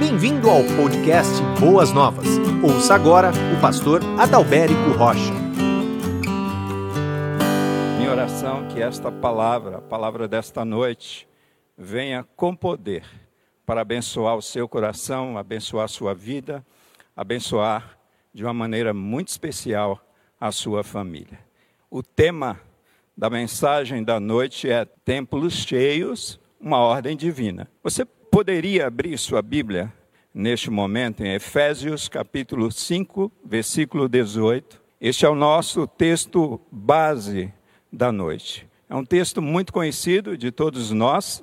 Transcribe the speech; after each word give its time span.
Bem-vindo 0.00 0.48
ao 0.48 0.64
podcast 0.78 1.30
Boas 1.60 1.92
Novas. 1.92 2.26
Ouça 2.64 2.94
agora 2.94 3.32
o 3.54 3.60
pastor 3.60 4.00
Adalberico 4.18 4.92
Rocha. 4.96 5.30
Minha 7.98 8.10
oração 8.10 8.64
é 8.64 8.68
que 8.68 8.82
esta 8.82 9.12
palavra, 9.12 9.76
a 9.76 9.80
palavra 9.82 10.26
desta 10.26 10.64
noite, 10.64 11.28
venha 11.76 12.26
com 12.34 12.56
poder 12.56 13.04
para 13.66 13.82
abençoar 13.82 14.36
o 14.36 14.42
seu 14.42 14.66
coração, 14.66 15.36
abençoar 15.36 15.84
a 15.84 15.88
sua 15.88 16.14
vida, 16.14 16.64
abençoar 17.14 17.98
de 18.32 18.42
uma 18.42 18.54
maneira 18.54 18.94
muito 18.94 19.28
especial 19.28 20.00
a 20.40 20.50
sua 20.50 20.82
família. 20.82 21.38
O 21.90 22.02
tema 22.02 22.58
da 23.14 23.28
mensagem 23.28 24.02
da 24.02 24.18
noite 24.18 24.66
é 24.66 24.86
Templos 25.04 25.52
Cheios, 25.52 26.40
uma 26.58 26.78
ordem 26.78 27.14
divina. 27.14 27.68
Você 27.82 28.06
poderia 28.30 28.86
abrir 28.86 29.18
sua 29.18 29.42
Bíblia 29.42 29.92
neste 30.32 30.70
momento 30.70 31.24
em 31.24 31.34
Efésios 31.34 32.08
capítulo 32.08 32.70
5, 32.70 33.30
versículo 33.44 34.08
18. 34.08 34.80
Este 35.00 35.26
é 35.26 35.28
o 35.28 35.34
nosso 35.34 35.86
texto 35.86 36.60
base 36.70 37.52
da 37.92 38.12
noite. 38.12 38.68
É 38.88 38.94
um 38.94 39.04
texto 39.04 39.42
muito 39.42 39.72
conhecido 39.72 40.38
de 40.38 40.52
todos 40.52 40.92
nós 40.92 41.42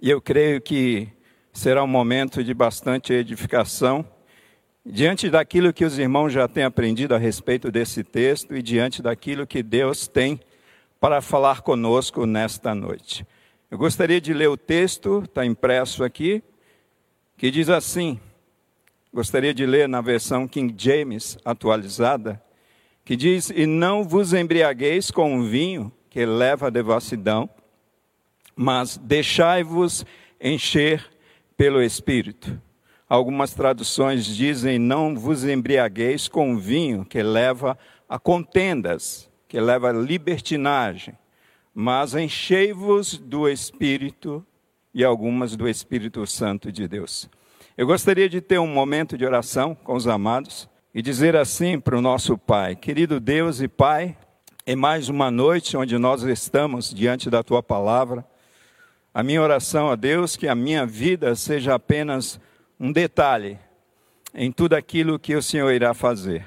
e 0.00 0.08
eu 0.08 0.20
creio 0.20 0.60
que 0.60 1.08
será 1.52 1.82
um 1.82 1.88
momento 1.88 2.44
de 2.44 2.54
bastante 2.54 3.12
edificação 3.12 4.06
diante 4.86 5.28
daquilo 5.28 5.72
que 5.72 5.84
os 5.84 5.98
irmãos 5.98 6.32
já 6.32 6.46
têm 6.46 6.62
aprendido 6.62 7.16
a 7.16 7.18
respeito 7.18 7.70
desse 7.72 8.04
texto 8.04 8.54
e 8.54 8.62
diante 8.62 9.02
daquilo 9.02 9.44
que 9.44 9.60
Deus 9.60 10.06
tem 10.06 10.38
para 11.00 11.20
falar 11.20 11.62
conosco 11.62 12.26
nesta 12.26 12.76
noite. 12.76 13.26
Eu 13.70 13.76
gostaria 13.76 14.18
de 14.18 14.32
ler 14.32 14.48
o 14.48 14.56
texto, 14.56 15.24
está 15.26 15.44
impresso 15.44 16.02
aqui, 16.02 16.42
que 17.36 17.50
diz 17.50 17.68
assim: 17.68 18.18
gostaria 19.12 19.52
de 19.52 19.66
ler 19.66 19.86
na 19.86 20.00
versão 20.00 20.48
King 20.48 20.74
James 20.74 21.36
atualizada, 21.44 22.42
que 23.04 23.14
diz: 23.14 23.50
E 23.50 23.66
não 23.66 24.04
vos 24.04 24.32
embriagueis 24.32 25.10
com 25.10 25.38
o 25.38 25.42
vinho 25.42 25.92
que 26.08 26.24
leva 26.24 26.68
à 26.68 26.70
devassidão, 26.70 27.48
mas 28.56 28.96
deixai-vos 28.96 30.06
encher 30.40 31.04
pelo 31.54 31.82
Espírito. 31.82 32.58
Algumas 33.06 33.52
traduções 33.52 34.24
dizem: 34.24 34.78
Não 34.78 35.14
vos 35.14 35.44
embriagueis 35.44 36.26
com 36.26 36.54
o 36.54 36.58
vinho 36.58 37.04
que 37.04 37.22
leva 37.22 37.78
a 38.08 38.18
contendas, 38.18 39.30
que 39.46 39.60
leva 39.60 39.90
a 39.90 39.92
libertinagem 39.92 41.14
mas 41.74 42.14
enchei-vos 42.14 43.18
do 43.18 43.48
Espírito 43.48 44.44
e 44.92 45.04
algumas 45.04 45.56
do 45.56 45.68
Espírito 45.68 46.26
Santo 46.26 46.72
de 46.72 46.88
Deus. 46.88 47.28
Eu 47.76 47.86
gostaria 47.86 48.28
de 48.28 48.40
ter 48.40 48.58
um 48.58 48.66
momento 48.66 49.16
de 49.16 49.24
oração 49.24 49.74
com 49.74 49.94
os 49.94 50.08
amados 50.08 50.68
e 50.94 51.00
dizer 51.00 51.36
assim 51.36 51.78
para 51.78 51.96
o 51.96 52.02
nosso 52.02 52.36
Pai: 52.36 52.74
Querido 52.74 53.20
Deus 53.20 53.60
e 53.60 53.68
Pai, 53.68 54.16
em 54.66 54.74
mais 54.74 55.08
uma 55.08 55.30
noite 55.30 55.76
onde 55.76 55.96
nós 55.96 56.22
estamos 56.22 56.92
diante 56.92 57.30
da 57.30 57.42
tua 57.42 57.62
palavra, 57.62 58.24
a 59.14 59.22
minha 59.22 59.40
oração 59.40 59.90
a 59.90 59.96
Deus 59.96 60.36
que 60.36 60.48
a 60.48 60.54
minha 60.54 60.84
vida 60.84 61.34
seja 61.34 61.74
apenas 61.74 62.40
um 62.78 62.92
detalhe 62.92 63.58
em 64.34 64.52
tudo 64.52 64.74
aquilo 64.74 65.18
que 65.18 65.34
o 65.34 65.42
Senhor 65.42 65.70
irá 65.70 65.94
fazer. 65.94 66.46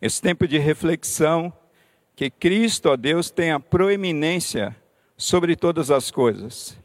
Esse 0.00 0.20
tempo 0.20 0.46
de 0.46 0.58
reflexão 0.58 1.52
que 2.16 2.30
Cristo, 2.30 2.90
ó 2.90 2.96
Deus, 2.96 3.30
tenha 3.30 3.58
proeminência 3.58 4.76
sobre 5.16 5.56
todas 5.56 5.90
as 5.90 6.10
coisas. 6.10 6.78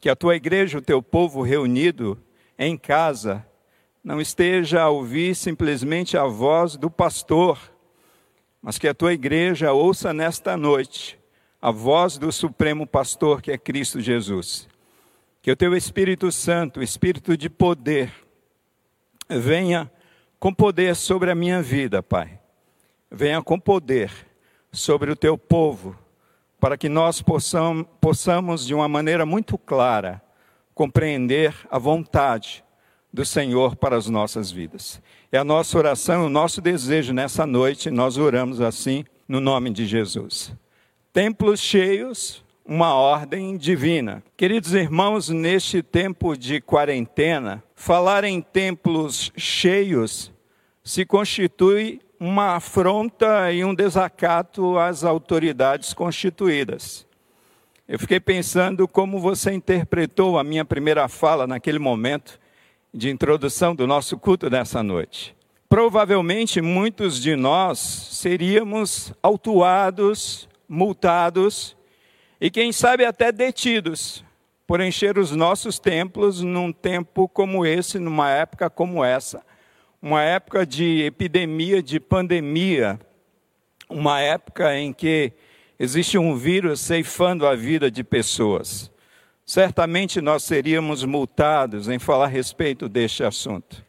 Que 0.00 0.08
a 0.08 0.16
tua 0.16 0.36
igreja, 0.36 0.78
o 0.78 0.82
teu 0.82 1.02
povo 1.02 1.42
reunido 1.42 2.18
em 2.58 2.76
casa, 2.76 3.46
não 4.02 4.20
esteja 4.20 4.82
a 4.82 4.88
ouvir 4.88 5.34
simplesmente 5.34 6.16
a 6.16 6.24
voz 6.24 6.76
do 6.76 6.90
pastor, 6.90 7.58
mas 8.62 8.78
que 8.78 8.88
a 8.88 8.94
tua 8.94 9.12
igreja 9.12 9.72
ouça 9.72 10.12
nesta 10.12 10.56
noite 10.56 11.18
a 11.60 11.70
voz 11.70 12.16
do 12.16 12.32
supremo 12.32 12.86
pastor 12.86 13.42
que 13.42 13.52
é 13.52 13.58
Cristo 13.58 14.00
Jesus. 14.00 14.66
Que 15.42 15.50
o 15.50 15.56
teu 15.56 15.76
Espírito 15.76 16.32
Santo, 16.32 16.82
Espírito 16.82 17.36
de 17.36 17.50
poder, 17.50 18.12
venha 19.28 19.90
com 20.38 20.52
poder 20.52 20.96
sobre 20.96 21.30
a 21.30 21.34
minha 21.34 21.62
vida, 21.62 22.02
Pai. 22.02 22.38
Venha 23.10 23.42
com 23.42 23.58
poder 23.58 24.29
sobre 24.72 25.10
o 25.10 25.16
teu 25.16 25.36
povo, 25.36 25.96
para 26.58 26.76
que 26.76 26.88
nós 26.88 27.22
possamos, 27.22 27.86
possamos, 28.00 28.66
de 28.66 28.74
uma 28.74 28.88
maneira 28.88 29.24
muito 29.24 29.56
clara, 29.56 30.22
compreender 30.74 31.54
a 31.70 31.78
vontade 31.78 32.64
do 33.12 33.24
Senhor 33.24 33.76
para 33.76 33.96
as 33.96 34.08
nossas 34.08 34.50
vidas. 34.50 35.02
É 35.32 35.38
a 35.38 35.44
nossa 35.44 35.76
oração, 35.76 36.26
o 36.26 36.30
nosso 36.30 36.60
desejo 36.60 37.12
nessa 37.12 37.46
noite, 37.46 37.90
nós 37.90 38.16
oramos 38.16 38.60
assim, 38.60 39.04
no 39.26 39.40
nome 39.40 39.70
de 39.70 39.86
Jesus. 39.86 40.52
Templos 41.12 41.60
cheios, 41.60 42.44
uma 42.64 42.94
ordem 42.94 43.56
divina. 43.56 44.22
Queridos 44.36 44.74
irmãos, 44.74 45.28
neste 45.28 45.82
tempo 45.82 46.36
de 46.36 46.60
quarentena, 46.60 47.62
falar 47.74 48.22
em 48.22 48.40
templos 48.40 49.32
cheios 49.36 50.32
se 50.84 51.04
constitui 51.04 52.00
uma 52.20 52.56
afronta 52.56 53.50
e 53.50 53.64
um 53.64 53.74
desacato 53.74 54.76
às 54.76 55.04
autoridades 55.04 55.94
constituídas. 55.94 57.06
Eu 57.88 57.98
fiquei 57.98 58.20
pensando 58.20 58.86
como 58.86 59.18
você 59.18 59.52
interpretou 59.52 60.38
a 60.38 60.44
minha 60.44 60.62
primeira 60.62 61.08
fala 61.08 61.46
naquele 61.46 61.78
momento 61.78 62.38
de 62.92 63.08
introdução 63.08 63.74
do 63.74 63.86
nosso 63.86 64.18
culto 64.18 64.50
dessa 64.50 64.82
noite. 64.82 65.34
Provavelmente 65.66 66.60
muitos 66.60 67.18
de 67.18 67.34
nós 67.34 67.78
seríamos 67.78 69.14
autuados, 69.22 70.46
multados 70.68 71.74
e, 72.38 72.50
quem 72.50 72.70
sabe, 72.70 73.06
até 73.06 73.32
detidos 73.32 74.22
por 74.66 74.80
encher 74.80 75.16
os 75.16 75.30
nossos 75.30 75.78
templos 75.78 76.42
num 76.42 76.70
tempo 76.70 77.26
como 77.28 77.64
esse, 77.64 77.98
numa 77.98 78.30
época 78.30 78.68
como 78.68 79.02
essa 79.02 79.42
uma 80.02 80.22
época 80.22 80.64
de 80.64 81.02
epidemia, 81.02 81.82
de 81.82 82.00
pandemia, 82.00 82.98
uma 83.88 84.20
época 84.20 84.74
em 84.76 84.92
que 84.92 85.32
existe 85.78 86.16
um 86.16 86.34
vírus 86.36 86.80
ceifando 86.80 87.46
a 87.46 87.54
vida 87.54 87.90
de 87.90 88.02
pessoas. 88.02 88.90
Certamente 89.44 90.20
nós 90.20 90.44
seríamos 90.44 91.04
multados 91.04 91.88
em 91.88 91.98
falar 91.98 92.26
a 92.26 92.28
respeito 92.28 92.88
deste 92.88 93.24
assunto. 93.24 93.84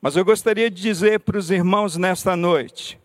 Mas 0.00 0.16
eu 0.16 0.24
gostaria 0.24 0.70
de 0.70 0.80
dizer 0.80 1.20
para 1.20 1.38
os 1.38 1.50
irmãos 1.50 1.96
nesta 1.96 2.36
noite, 2.36 2.98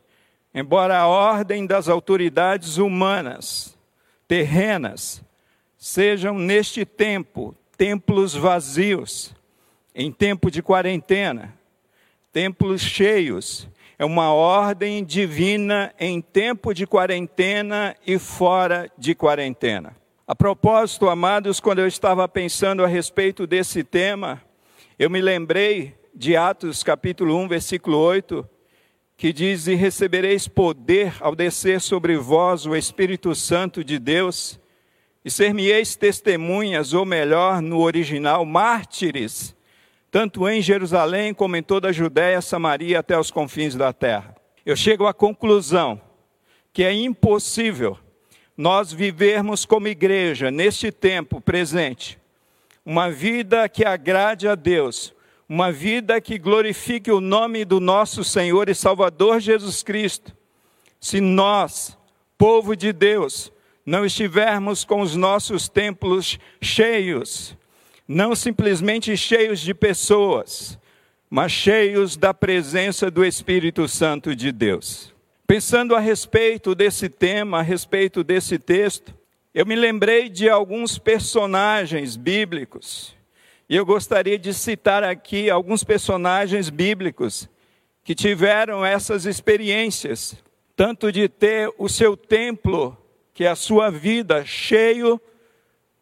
embora 0.54 0.98
a 0.98 1.08
ordem 1.08 1.66
das 1.66 1.90
autoridades 1.90 2.78
humanas, 2.78 3.78
terrenas, 4.28 5.24
sejam 5.78 6.38
neste 6.38 6.86
tempo 6.86 7.56
templos 7.76 8.36
vazios, 8.36 9.34
em 9.96 10.12
tempo 10.12 10.52
de 10.52 10.62
quarentena, 10.62 11.60
templos 12.32 12.82
cheios. 12.82 13.68
É 14.00 14.06
uma 14.06 14.34
ordem 14.34 15.04
divina 15.04 15.94
em 16.00 16.22
tempo 16.22 16.74
de 16.74 16.88
quarentena 16.88 17.96
e 18.06 18.18
fora 18.18 18.90
de 18.98 19.14
quarentena. 19.14 19.96
A 20.26 20.34
propósito, 20.34 21.10
amados, 21.10 21.60
quando 21.60 21.80
eu 21.80 21.88
estava 21.88 22.28
pensando 22.28 22.84
a 22.84 22.88
respeito 22.88 23.46
desse 23.46 23.84
tema, 23.84 24.42
eu 24.98 25.10
me 25.10 25.22
lembrei 25.22 25.94
de 26.16 26.36
Atos 26.36 26.84
capítulo 26.84 27.38
1, 27.38 27.48
versículo 27.48 27.98
8, 27.98 28.48
que 29.18 29.34
diz: 29.34 29.68
E 29.68 29.76
recebereis 29.76 30.48
poder 30.48 31.14
ao 31.20 31.36
descer 31.36 31.82
sobre 31.82 32.16
vós 32.16 32.66
o 32.66 32.76
Espírito 32.76 33.36
Santo 33.36 33.84
de 33.84 34.00
Deus, 34.00 34.60
e 35.24 35.30
ser-me-eis 35.30 35.96
testemunhas, 35.96 36.94
ou 36.94 37.06
melhor, 37.06 37.62
no 37.62 37.82
original, 37.82 38.46
mártires 38.46 39.56
tanto 40.12 40.48
em 40.48 40.62
Jerusalém 40.62 41.34
como 41.34 41.56
em 41.56 41.64
toda 41.64 41.88
a 41.88 41.94
Judéia, 41.94 42.42
Samaria 42.42 43.00
até 43.00 43.18
os 43.18 43.32
confins 43.32 43.76
da 43.76 43.94
terra. 43.94 44.36
Eu 44.66 44.76
chego 44.76 45.08
à 45.08 45.14
conclusão 45.14 46.00
que 46.74 46.84
é 46.84 46.94
impossível 46.94 47.98
nós 48.58 48.92
vivermos 48.92 49.66
como 49.66 49.88
igreja 49.88 50.52
neste 50.52 50.92
tempo 50.92 51.40
presente 51.40 52.20
uma 52.86 53.10
vida 53.10 53.70
que 53.70 53.86
agrade 53.86 54.48
a 54.48 54.56
Deus, 54.56 55.14
uma 55.48 55.72
vida 55.72 56.20
que 56.20 56.38
glorifique 56.38 57.12
o 57.12 57.22
nome 57.22 57.64
do 57.64 57.80
nosso 57.80 58.24
Senhor 58.24 58.70
e 58.70 58.76
Salvador 58.76 59.40
Jesus 59.40 59.84
Cristo, 59.84 60.36
se 61.00 61.22
nós, 61.22 61.98
povo 62.38 62.76
de 62.76 62.92
Deus, 62.92 63.52
não 63.86 64.06
estivermos 64.06 64.84
com 64.84 65.02
os 65.02 65.16
nossos 65.16 65.70
templos 65.70 66.40
cheios 66.62 67.56
não 68.08 68.36
simplesmente 68.36 69.16
cheios 69.16 69.60
de 69.60 69.74
pessoas, 69.74 70.78
mas 71.30 71.52
cheios 71.52 72.18
da 72.18 72.34
presença 72.34 73.10
do 73.10 73.24
Espírito 73.24 73.88
Santo 73.88 74.36
de 74.36 74.52
Deus. 74.52 75.14
Pensando 75.48 75.96
a 75.96 76.00
respeito 76.00 76.76
desse 76.76 77.10
tema, 77.10 77.60
a 77.60 77.62
respeito 77.62 78.24
desse 78.24 78.58
texto, 78.58 79.14
eu 79.54 79.66
me 79.66 79.76
lembrei 79.76 80.30
de 80.30 80.50
alguns 80.50 80.98
personagens 80.98 82.16
bíblicos. 82.16 83.16
E 83.70 83.76
eu 83.76 83.86
gostaria 83.86 84.38
de 84.38 84.54
citar 84.54 85.04
aqui 85.04 85.50
alguns 85.50 85.84
personagens 85.84 86.70
bíblicos 86.70 87.50
que 88.04 88.16
tiveram 88.16 88.86
essas 88.86 89.26
experiências, 89.26 90.36
tanto 90.76 91.12
de 91.12 91.30
ter 91.30 91.72
o 91.78 91.88
seu 91.88 92.18
templo, 92.18 92.98
que 93.34 93.44
é 93.44 93.48
a 93.48 93.56
sua 93.56 93.90
vida, 93.90 94.46
cheio, 94.46 95.22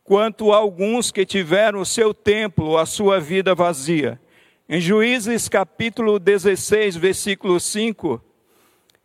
quanto 0.10 0.52
alguns 0.52 1.12
que 1.12 1.24
tiveram 1.24 1.82
o 1.82 1.86
seu 1.86 2.16
templo, 2.16 2.80
a 2.80 2.86
sua 2.88 3.20
vida 3.20 3.54
vazia. 3.54 4.20
Em 4.68 4.82
Juízes 4.82 5.48
capítulo 5.48 6.18
16, 6.18 6.96
versículo 6.96 7.60
5, 7.60 8.20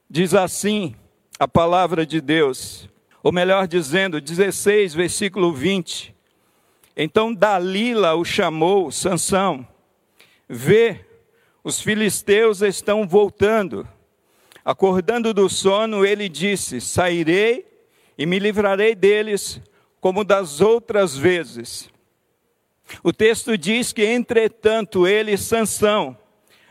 diz 0.08 0.32
assim 0.32 0.96
a 1.38 1.46
palavra 1.46 2.06
de 2.06 2.22
Deus, 2.22 2.88
ou 3.22 3.30
melhor 3.30 3.68
dizendo, 3.68 4.18
16, 4.18 4.94
versículo 4.94 5.52
20. 5.52 6.14
Então 6.96 7.34
Dalila 7.34 8.14
o 8.14 8.24
chamou, 8.24 8.90
Sansão, 8.90 9.68
vê, 10.48 11.04
os 11.62 11.82
filisteus 11.82 12.62
estão 12.62 13.06
voltando. 13.06 13.86
Acordando 14.64 15.34
do 15.34 15.50
sono, 15.50 16.06
ele 16.06 16.30
disse: 16.30 16.80
Sairei 16.80 17.66
e 18.16 18.24
me 18.24 18.38
livrarei 18.38 18.94
deles, 18.94 19.60
como 20.04 20.22
das 20.22 20.60
outras 20.60 21.16
vezes. 21.16 21.88
O 23.02 23.10
texto 23.10 23.56
diz 23.56 23.90
que, 23.90 24.04
entretanto, 24.04 25.06
ele, 25.06 25.34
Sansão, 25.34 26.14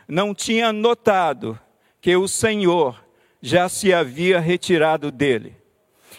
não 0.08 0.36
tinha 0.36 0.72
notado 0.72 1.60
que 2.00 2.16
o 2.16 2.28
Senhor 2.28 3.04
já 3.42 3.68
se 3.68 3.92
havia 3.92 4.40
retirado 4.40 5.12
dele. 5.12 5.56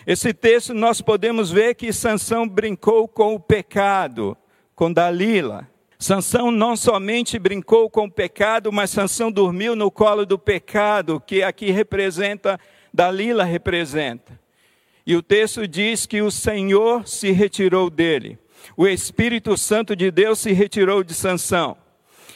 Esse 0.04 0.34
texto 0.34 0.74
nós 0.74 1.00
podemos 1.00 1.52
ver 1.52 1.76
que 1.76 1.92
Sansão 1.92 2.48
brincou 2.48 3.06
com 3.06 3.36
o 3.36 3.38
pecado, 3.38 4.36
com 4.74 4.92
Dalila. 4.92 5.68
Sansão 5.96 6.50
não 6.50 6.76
somente 6.76 7.38
brincou 7.38 7.88
com 7.88 8.06
o 8.06 8.10
pecado, 8.10 8.72
mas 8.72 8.90
Sansão 8.90 9.30
dormiu 9.30 9.76
no 9.76 9.88
colo 9.88 10.26
do 10.26 10.36
pecado, 10.36 11.22
que 11.24 11.44
aqui 11.44 11.70
representa, 11.70 12.58
Dalila 12.92 13.44
representa. 13.44 14.42
E 15.06 15.14
o 15.14 15.22
texto 15.22 15.68
diz 15.68 16.06
que 16.06 16.22
o 16.22 16.30
Senhor 16.30 17.06
se 17.06 17.30
retirou 17.30 17.90
dele. 17.90 18.38
O 18.76 18.86
Espírito 18.86 19.56
Santo 19.56 19.94
de 19.94 20.10
Deus 20.10 20.38
se 20.38 20.52
retirou 20.52 21.04
de 21.04 21.12
Sansão. 21.14 21.76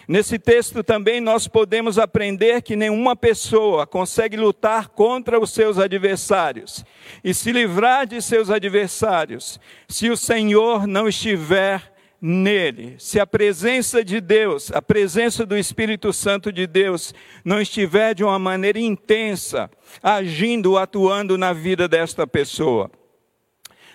Nesse 0.06 0.38
texto 0.38 0.82
também 0.82 1.20
nós 1.20 1.47
podemos 1.47 1.99
aprender 1.99 2.62
que 2.62 2.75
nenhuma 2.75 3.15
pessoa 3.15 3.87
consegue 3.87 4.38
lutar 4.38 4.88
contra 4.88 5.38
os 5.38 5.50
seus 5.50 5.79
adversários 5.79 6.82
e 7.23 7.35
se 7.35 7.53
livrar 7.53 8.06
de 8.06 8.23
seus 8.23 8.49
adversários 8.49 9.61
se 9.87 10.09
o 10.09 10.17
Senhor 10.17 10.87
não 10.87 11.09
estiver 11.09 11.93
nele. 12.20 12.97
Se 12.99 13.20
a 13.20 13.26
presença 13.26 14.05
de 14.05 14.20
Deus, 14.20 14.73
a 14.73 14.82
presença 14.82 15.47
do 15.47 15.56
Espírito 15.56 16.12
Santo 16.12 16.53
de 16.53 16.67
Deus 16.67 17.15
não 17.44 17.61
estiver 17.61 18.15
de 18.15 18.25
uma 18.25 18.38
maneira 18.38 18.79
intensa, 18.79 19.70
agindo, 20.03 20.76
atuando 20.76 21.38
na 21.38 21.53
vida 21.53 21.87
desta 21.88 22.26
pessoa. 22.26 22.91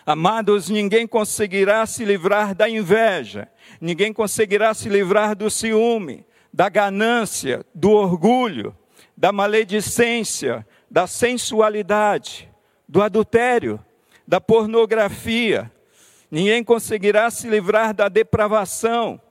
Amados, 0.05 0.69
ninguém 0.69 1.07
conseguirá 1.07 1.85
se 1.85 2.03
livrar 2.03 2.53
da 2.53 2.69
inveja, 2.69 3.47
ninguém 3.79 4.11
conseguirá 4.11 4.73
se 4.73 4.89
livrar 4.89 5.35
do 5.35 5.49
ciúme, 5.49 6.25
da 6.53 6.67
ganância, 6.67 7.65
do 7.73 7.91
orgulho, 7.91 8.75
da 9.15 9.31
maledicência, 9.31 10.67
da 10.91 11.07
sensualidade, 11.07 12.49
do 12.87 13.01
adultério, 13.01 13.79
da 14.27 14.39
pornografia. 14.41 15.71
Ninguém 16.33 16.63
conseguirá 16.63 17.29
se 17.29 17.47
livrar 17.47 17.93
da 17.93 18.09
depravação, 18.09 19.21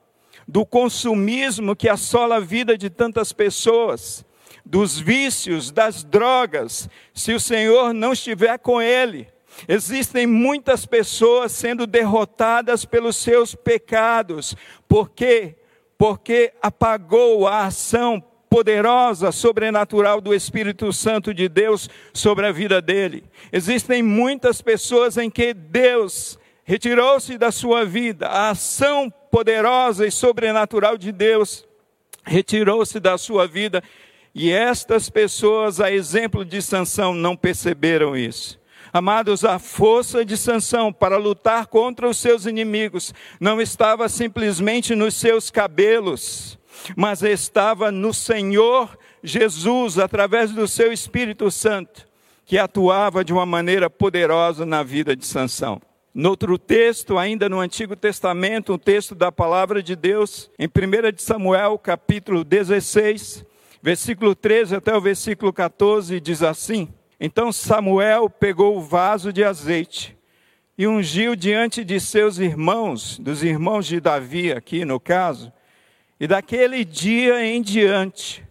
do 0.47 0.65
consumismo 0.65 1.75
que 1.75 1.89
assola 1.89 2.37
a 2.37 2.39
vida 2.39 2.77
de 2.77 2.89
tantas 2.89 3.33
pessoas, 3.33 4.25
dos 4.65 4.97
vícios, 4.97 5.69
das 5.69 6.01
drogas, 6.05 6.87
se 7.13 7.33
o 7.33 7.41
Senhor 7.41 7.93
não 7.93 8.13
estiver 8.13 8.57
com 8.57 8.81
ele. 8.81 9.27
Existem 9.67 10.25
muitas 10.25 10.85
pessoas 10.85 11.51
sendo 11.51 11.85
derrotadas 11.85 12.85
pelos 12.85 13.17
seus 13.17 13.53
pecados. 13.53 14.55
Por 14.87 15.09
quê? 15.09 15.57
Porque 15.97 16.53
apagou 16.61 17.45
a 17.45 17.65
ação 17.65 18.23
poderosa, 18.49 19.29
sobrenatural 19.33 20.21
do 20.21 20.33
Espírito 20.33 20.93
Santo 20.93 21.33
de 21.33 21.49
Deus 21.49 21.89
sobre 22.13 22.47
a 22.47 22.51
vida 22.53 22.81
dele. 22.81 23.25
Existem 23.51 24.01
muitas 24.01 24.61
pessoas 24.61 25.17
em 25.17 25.29
que 25.29 25.53
Deus 25.53 26.39
retirou-se 26.63 27.37
da 27.37 27.51
sua 27.51 27.85
vida, 27.85 28.27
a 28.27 28.49
ação 28.49 29.11
poderosa 29.31 30.07
e 30.07 30.11
sobrenatural 30.11 30.97
de 30.97 31.11
Deus 31.11 31.65
retirou-se 32.25 32.99
da 32.99 33.17
sua 33.17 33.47
vida, 33.47 33.83
e 34.33 34.51
estas 34.51 35.09
pessoas, 35.09 35.79
a 35.79 35.91
exemplo 35.91 36.43
de 36.43 36.61
Sansão, 36.61 37.13
não 37.13 37.35
perceberam 37.35 38.17
isso. 38.17 38.59
Amados, 38.91 39.43
a 39.43 39.59
força 39.59 40.23
de 40.23 40.37
Sansão 40.37 40.93
para 40.93 41.17
lutar 41.17 41.67
contra 41.67 42.07
os 42.07 42.17
seus 42.17 42.45
inimigos 42.45 43.13
não 43.39 43.59
estava 43.59 44.07
simplesmente 44.07 44.95
nos 44.95 45.15
seus 45.15 45.49
cabelos, 45.51 46.57
mas 46.95 47.21
estava 47.23 47.91
no 47.91 48.13
Senhor 48.13 48.97
Jesus, 49.23 49.97
através 49.97 50.51
do 50.51 50.67
seu 50.67 50.91
Espírito 50.91 51.49
Santo, 51.49 52.07
que 52.45 52.57
atuava 52.57 53.23
de 53.23 53.33
uma 53.33 53.45
maneira 53.45 53.89
poderosa 53.89 54.65
na 54.65 54.83
vida 54.83 55.15
de 55.15 55.25
Sansão. 55.25 55.81
No 56.13 56.29
outro 56.29 56.57
texto, 56.57 57.17
ainda 57.17 57.49
no 57.49 57.59
Antigo 57.59 57.95
Testamento, 57.95 58.73
um 58.73 58.77
texto 58.77 59.15
da 59.15 59.31
palavra 59.31 59.81
de 59.81 59.95
Deus, 59.95 60.51
em 60.59 60.67
1 60.67 61.11
de 61.11 61.21
Samuel, 61.21 61.77
capítulo 61.79 62.43
16, 62.43 63.45
versículo 63.81 64.35
13 64.35 64.75
até 64.75 64.95
o 64.95 65.01
versículo 65.01 65.51
14, 65.51 66.19
diz 66.19 66.43
assim: 66.43 66.93
então 67.25 67.53
Samuel 67.53 68.29
pegou 68.29 68.75
o 68.75 68.81
vaso 68.81 69.31
de 69.31 69.45
azeite 69.45 70.17
e 70.77 70.85
ungiu 70.85 71.37
diante 71.37 71.81
de 71.81 71.97
seus 71.97 72.37
irmãos, 72.37 73.17
dos 73.17 73.41
irmãos 73.41 73.85
de 73.85 74.01
Davi, 74.01 74.51
aqui 74.51 74.83
no 74.83 74.99
caso, 74.99 75.49
e 76.19 76.27
daquele 76.27 76.83
dia 76.83 77.45
em 77.45 77.61
diante, 77.61 78.43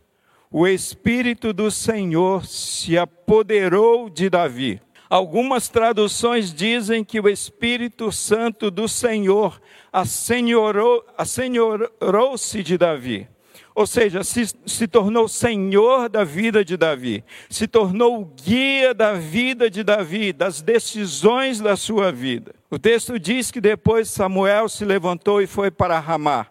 o 0.50 0.66
Espírito 0.66 1.52
do 1.52 1.70
Senhor 1.70 2.46
se 2.46 2.96
apoderou 2.96 4.08
de 4.08 4.30
Davi. 4.30 4.80
Algumas 5.12 5.68
traduções 5.68 6.54
dizem 6.54 7.04
que 7.04 7.20
o 7.20 7.28
Espírito 7.28 8.10
Santo 8.10 8.70
do 8.70 8.88
Senhor 8.88 9.60
assenhorou-se 9.92 12.62
de 12.62 12.78
Davi 12.78 13.28
ou 13.74 13.86
seja, 13.86 14.22
se, 14.22 14.46
se 14.66 14.86
tornou 14.86 15.26
senhor 15.26 16.08
da 16.08 16.24
vida 16.24 16.64
de 16.64 16.76
Davi, 16.76 17.24
se 17.48 17.66
tornou 17.66 18.20
o 18.20 18.24
guia 18.24 18.92
da 18.92 19.14
vida 19.14 19.70
de 19.70 19.82
Davi, 19.82 20.32
das 20.32 20.60
decisões 20.60 21.58
da 21.58 21.74
sua 21.74 22.12
vida. 22.12 22.54
O 22.70 22.78
texto 22.78 23.18
diz 23.18 23.50
que 23.50 23.60
depois 23.60 24.10
Samuel 24.10 24.68
se 24.68 24.84
levantou 24.84 25.40
e 25.40 25.46
foi 25.46 25.70
para 25.70 25.98
Ramá. 25.98 26.46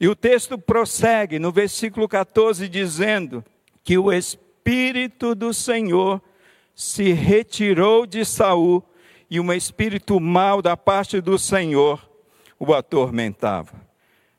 E 0.00 0.08
o 0.08 0.16
texto 0.16 0.56
prossegue 0.56 1.38
no 1.38 1.52
versículo 1.52 2.08
14 2.08 2.68
dizendo 2.68 3.44
que 3.84 3.98
o 3.98 4.10
espírito 4.10 5.34
do 5.34 5.52
Senhor 5.52 6.22
se 6.74 7.12
retirou 7.12 8.06
de 8.06 8.24
Saul 8.24 8.82
e 9.30 9.38
um 9.38 9.52
espírito 9.52 10.18
mau 10.18 10.60
da 10.60 10.76
parte 10.76 11.20
do 11.20 11.38
Senhor 11.38 12.10
o 12.58 12.74
atormentava. 12.74 13.88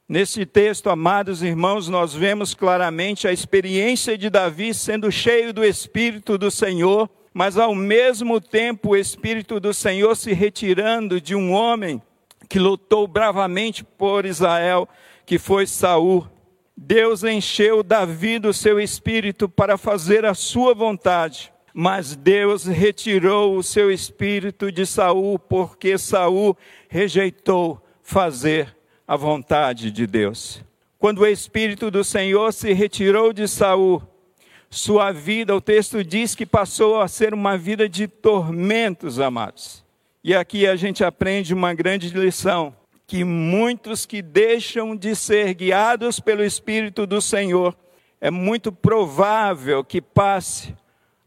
Nesse 0.08 0.46
texto, 0.46 0.90
amados 0.90 1.42
irmãos, 1.42 1.88
nós 1.88 2.14
vemos 2.14 2.54
claramente 2.54 3.28
a 3.28 3.32
experiência 3.32 4.18
de 4.18 4.30
Davi 4.30 4.74
sendo 4.74 5.10
cheio 5.12 5.54
do 5.54 5.64
Espírito 5.64 6.38
do 6.38 6.52
Senhor, 6.52 7.10
mas 7.34 7.58
ao 7.58 7.74
mesmo 7.74 8.42
tempo 8.42 8.90
o 8.90 8.98
Espírito 8.98 9.60
do 9.60 9.74
Senhor 9.74 10.16
se 10.16 10.34
retirando 10.34 11.22
de 11.22 11.34
um 11.34 11.54
homem 11.54 12.02
que 12.50 12.60
lutou 12.60 13.08
bravamente 13.08 13.84
por 13.86 14.26
Israel, 14.26 14.88
que 15.26 15.40
foi 15.40 15.66
Saul. 15.66 16.28
Deus 16.76 17.24
encheu 17.24 17.82
Davi 17.82 18.38
do 18.38 18.54
seu 18.54 18.80
espírito 18.80 19.48
para 19.48 19.78
fazer 19.78 20.26
a 20.26 20.34
sua 20.34 20.74
vontade, 20.74 21.54
mas 21.74 22.16
Deus 22.16 22.66
retirou 22.66 23.56
o 23.56 23.64
seu 23.64 23.92
espírito 23.92 24.72
de 24.72 24.86
Saul 24.86 25.40
porque 25.40 25.98
Saul 25.98 26.58
rejeitou 26.90 27.82
fazer 28.02 28.76
a 29.08 29.16
vontade 29.16 29.92
de 29.92 30.06
Deus. 30.06 30.64
Quando 30.98 31.20
o 31.20 31.28
Espírito 31.28 31.90
do 31.90 32.04
Senhor 32.04 32.54
se 32.54 32.74
retirou 32.74 33.34
de 33.34 33.48
Saul, 33.48 34.04
sua 34.70 35.12
vida, 35.12 35.56
o 35.56 35.60
texto 35.60 36.04
diz 36.04 36.36
que 36.36 36.46
passou 36.46 37.02
a 37.02 37.08
ser 37.08 37.34
uma 37.34 37.58
vida 37.58 37.90
de 37.90 38.08
tormentos, 38.08 39.20
amados. 39.20 39.84
E 40.24 40.36
aqui 40.36 40.68
a 40.68 40.76
gente 40.76 41.04
aprende 41.04 41.54
uma 41.54 41.74
grande 41.74 42.10
lição: 42.10 42.74
que 43.08 43.24
muitos 43.24 44.06
que 44.06 44.22
deixam 44.22 44.96
de 44.96 45.16
ser 45.16 45.54
guiados 45.56 46.20
pelo 46.20 46.44
Espírito 46.44 47.08
do 47.08 47.20
Senhor, 47.20 47.76
é 48.22 48.30
muito 48.30 48.72
provável 48.72 49.84
que 49.84 50.00
passe 50.00 50.76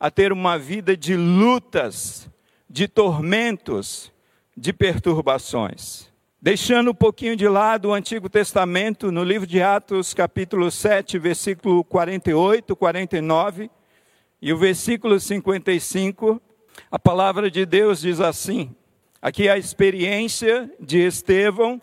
a 0.04 0.11
ter 0.11 0.34
uma 0.34 0.58
vida 0.58 0.94
de 0.94 1.16
lutas, 1.16 2.28
de 2.68 2.87
tormentos, 2.87 4.12
de 4.54 4.70
perturbações. 4.70 6.12
Deixando 6.38 6.90
um 6.90 6.94
pouquinho 6.94 7.34
de 7.34 7.49
lado 7.49 7.88
o 7.88 7.94
Antigo 7.94 8.28
Testamento, 8.28 9.11
no 9.11 9.25
livro 9.25 9.46
de 9.46 9.62
Atos, 9.62 10.12
capítulo 10.12 10.70
7, 10.70 11.18
versículo 11.18 11.82
48, 11.84 12.76
49 12.76 13.70
e 14.42 14.52
o 14.52 14.58
versículo 14.58 15.18
55, 15.18 16.38
a 16.90 16.99
palavra 16.99 17.50
de 17.50 17.64
Deus 17.64 18.02
diz 18.02 18.20
assim: 18.20 18.76
aqui 19.23 19.49
a 19.49 19.56
experiência 19.56 20.70
de 20.78 20.99
Estevão 20.99 21.80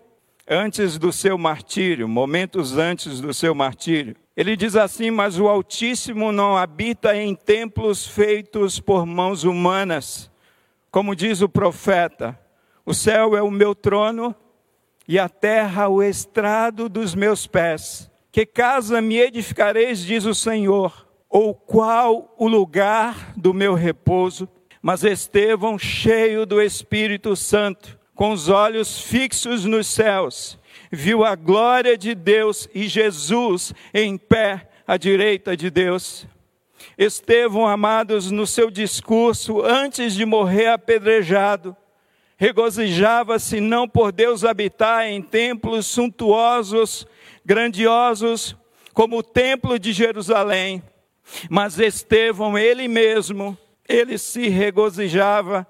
antes 0.52 0.98
do 0.98 1.14
seu 1.14 1.38
martírio, 1.38 2.10
momentos 2.10 2.78
antes 2.78 3.22
do 3.22 3.34
seu 3.34 3.56
martírio. 3.56 4.18
Ele 4.36 4.58
diz 4.58 4.76
assim: 4.76 5.10
Mas 5.10 5.40
o 5.40 5.48
Altíssimo 5.48 6.34
não 6.34 6.58
habita 6.58 7.16
em 7.16 7.34
templos 7.34 8.06
feitos 8.06 8.78
por 8.78 9.06
mãos 9.06 9.46
humanas, 9.46 10.30
como 10.92 11.16
diz 11.16 11.42
o 11.42 11.48
profeta: 11.48 12.38
O 12.86 12.94
céu 12.94 13.38
é 13.38 13.42
o 13.42 13.50
meu 13.50 13.74
trono 13.74 14.36
e 15.08 15.18
a 15.18 15.30
terra 15.30 15.88
o 15.88 16.04
estrado 16.04 16.90
dos 16.90 17.16
meus 17.16 17.48
pés. 17.48 18.12
Que 18.30 18.46
casa 18.46 19.02
me 19.02 19.20
edificareis, 19.20 20.00
diz 20.00 20.26
o 20.26 20.36
Senhor, 20.36 21.08
ou 21.30 21.54
qual 21.54 22.36
o 22.38 22.48
lugar 22.48 23.34
do 23.38 23.54
meu 23.54 23.74
repouso? 23.74 24.50
Mas 24.82 25.04
Estevão, 25.04 25.78
cheio 25.78 26.46
do 26.46 26.62
Espírito 26.62 27.36
Santo, 27.36 28.01
com 28.22 28.34
os 28.34 28.50
olhos 28.50 29.02
fixos 29.02 29.66
nos 29.66 29.88
céus, 29.88 30.56
viu 30.92 31.26
a 31.26 31.34
glória 31.34 31.98
de 31.98 32.14
Deus 32.14 32.70
e 32.72 32.88
Jesus 32.88 33.74
em 33.92 34.16
pé 34.16 34.70
à 34.86 34.96
direita 34.96 35.58
de 35.58 35.72
Deus. 35.72 36.28
Estevão, 36.96 37.68
amados, 37.68 38.30
no 38.30 38.46
seu 38.46 38.70
discurso, 38.70 39.64
antes 39.64 40.14
de 40.14 40.24
morrer 40.24 40.68
apedrejado, 40.68 41.76
regozijava-se 42.38 43.60
não 43.60 43.90
por 43.90 44.12
Deus 44.12 44.46
habitar 44.46 45.08
em 45.08 45.20
templos 45.20 45.88
suntuosos, 45.88 47.08
grandiosos, 47.44 48.56
como 48.94 49.18
o 49.18 49.24
templo 49.24 49.80
de 49.80 49.92
Jerusalém, 49.92 50.84
mas 51.50 51.80
Estevão, 51.80 52.56
ele 52.56 52.88
mesmo, 52.88 53.58
ele 53.90 54.16
se 54.20 54.48
regozijava 54.48 55.66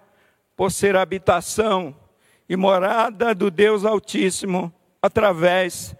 por 0.53 0.69
ser 0.69 0.97
habitação 0.97 1.95
e 2.51 2.57
morada 2.57 3.33
do 3.33 3.49
Deus 3.49 3.85
Altíssimo 3.85 4.73
através 5.01 5.95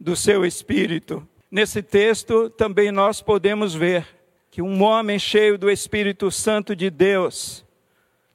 do 0.00 0.16
seu 0.16 0.42
Espírito. 0.42 1.28
Nesse 1.50 1.82
texto 1.82 2.48
também 2.48 2.90
nós 2.90 3.20
podemos 3.20 3.74
ver 3.74 4.06
que 4.50 4.62
um 4.62 4.82
homem 4.82 5.18
cheio 5.18 5.58
do 5.58 5.70
Espírito 5.70 6.30
Santo 6.30 6.74
de 6.74 6.88
Deus, 6.88 7.62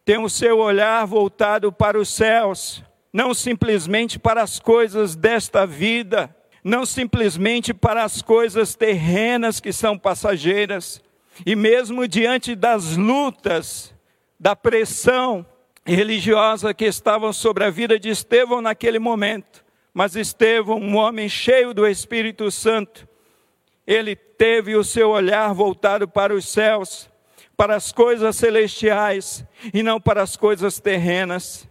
tem 0.05 0.23
o 0.23 0.29
seu 0.29 0.59
olhar 0.59 1.03
voltado 1.07 1.71
para 1.71 1.97
os 1.97 2.09
céus, 2.09 2.83
não 3.11 3.33
simplesmente 3.33 4.19
para 4.19 4.43
as 4.43 4.59
coisas 4.59 5.15
desta 5.15 5.65
vida, 5.65 6.29
não 6.63 6.85
simplesmente 6.85 7.73
para 7.73 8.03
as 8.03 8.21
coisas 8.21 8.75
terrenas 8.75 9.59
que 9.59 9.73
são 9.73 9.97
passageiras, 9.97 11.01
e 11.43 11.55
mesmo 11.55 12.07
diante 12.07 12.53
das 12.53 12.95
lutas, 12.95 13.95
da 14.39 14.55
pressão 14.55 15.43
religiosa 15.93 16.73
que 16.73 16.85
estavam 16.85 17.31
sobre 17.31 17.63
a 17.63 17.69
vida 17.69 17.99
de 17.99 18.09
Estevão 18.09 18.61
naquele 18.61 18.99
momento, 18.99 19.63
mas 19.93 20.15
Estevão, 20.15 20.77
um 20.77 20.95
homem 20.97 21.29
cheio 21.29 21.73
do 21.73 21.87
Espírito 21.87 22.51
Santo, 22.51 23.07
ele 23.85 24.15
teve 24.15 24.75
o 24.75 24.83
seu 24.83 25.09
olhar 25.09 25.53
voltado 25.53 26.07
para 26.07 26.33
os 26.33 26.47
céus, 26.49 27.09
para 27.55 27.75
as 27.75 27.91
coisas 27.91 28.35
celestiais 28.35 29.45
e 29.73 29.81
não 29.81 29.99
para 29.99 30.21
as 30.21 30.35
coisas 30.35 30.79
terrenas. 30.79 31.67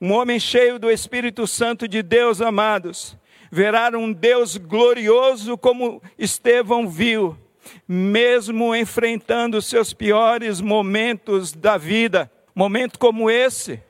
Um 0.00 0.12
homem 0.12 0.38
cheio 0.38 0.78
do 0.78 0.90
Espírito 0.90 1.46
Santo 1.46 1.88
de 1.88 2.02
Deus, 2.02 2.40
amados, 2.40 3.16
verá 3.50 3.96
um 3.96 4.12
Deus 4.12 4.56
glorioso 4.56 5.56
como 5.56 6.02
Estevão 6.18 6.88
viu, 6.88 7.38
mesmo 7.86 8.74
enfrentando 8.74 9.62
seus 9.62 9.94
piores 9.94 10.60
momentos 10.60 11.52
da 11.52 11.78
vida. 11.78 12.30
Momento 12.54 12.98
como 12.98 13.30
esse, 13.30 13.80